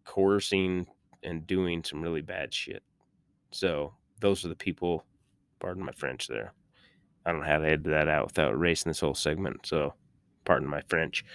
[0.06, 0.88] coercing
[1.26, 2.84] and doing some really bad shit.
[3.52, 5.04] So those are the people,
[5.60, 6.54] pardon my French there.
[7.26, 9.66] I don't know how to edit that out without erasing this whole segment.
[9.66, 9.94] So
[10.46, 11.26] pardon my French.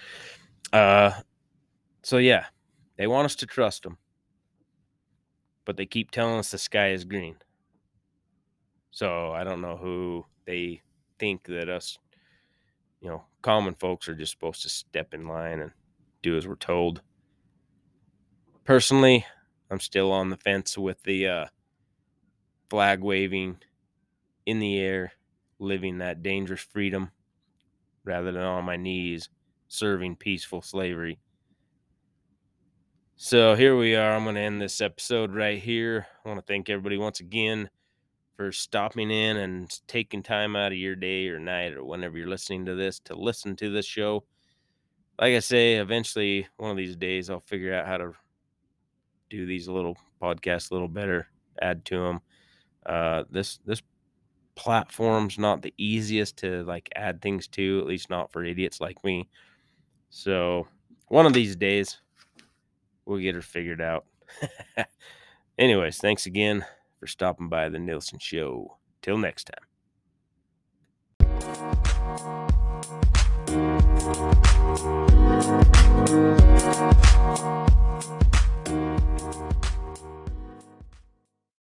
[0.71, 1.11] Uh,
[2.03, 2.45] so yeah,
[2.97, 3.97] they want us to trust them,
[5.65, 7.35] but they keep telling us the sky is green.
[8.91, 10.81] So I don't know who they
[11.19, 11.97] think that us,
[13.01, 15.71] you know, common folks are just supposed to step in line and
[16.21, 17.01] do as we're told.
[18.63, 19.25] Personally,
[19.71, 21.45] I'm still on the fence with the uh,
[22.69, 23.57] flag waving
[24.45, 25.13] in the air,
[25.59, 27.11] living that dangerous freedom
[28.03, 29.29] rather than on my knees
[29.69, 31.17] serving peaceful slavery.
[33.15, 34.13] So here we are.
[34.13, 36.07] I'm going to end this episode right here.
[36.25, 37.69] I want to thank everybody once again
[38.35, 42.27] for stopping in and taking time out of your day or night or whenever you're
[42.27, 44.25] listening to this to listen to this show.
[45.19, 48.13] Like I say, eventually one of these days I'll figure out how to
[49.31, 51.27] do these little podcasts a little better,
[51.61, 52.19] add to them.
[52.85, 53.81] Uh, this this
[54.55, 59.03] platform's not the easiest to like add things to, at least not for idiots like
[59.03, 59.29] me.
[60.09, 60.67] So
[61.07, 61.99] one of these days,
[63.05, 64.05] we'll get her figured out.
[65.57, 66.65] Anyways, thanks again
[66.99, 68.77] for stopping by the Nielson Show.
[69.01, 69.65] Till next time.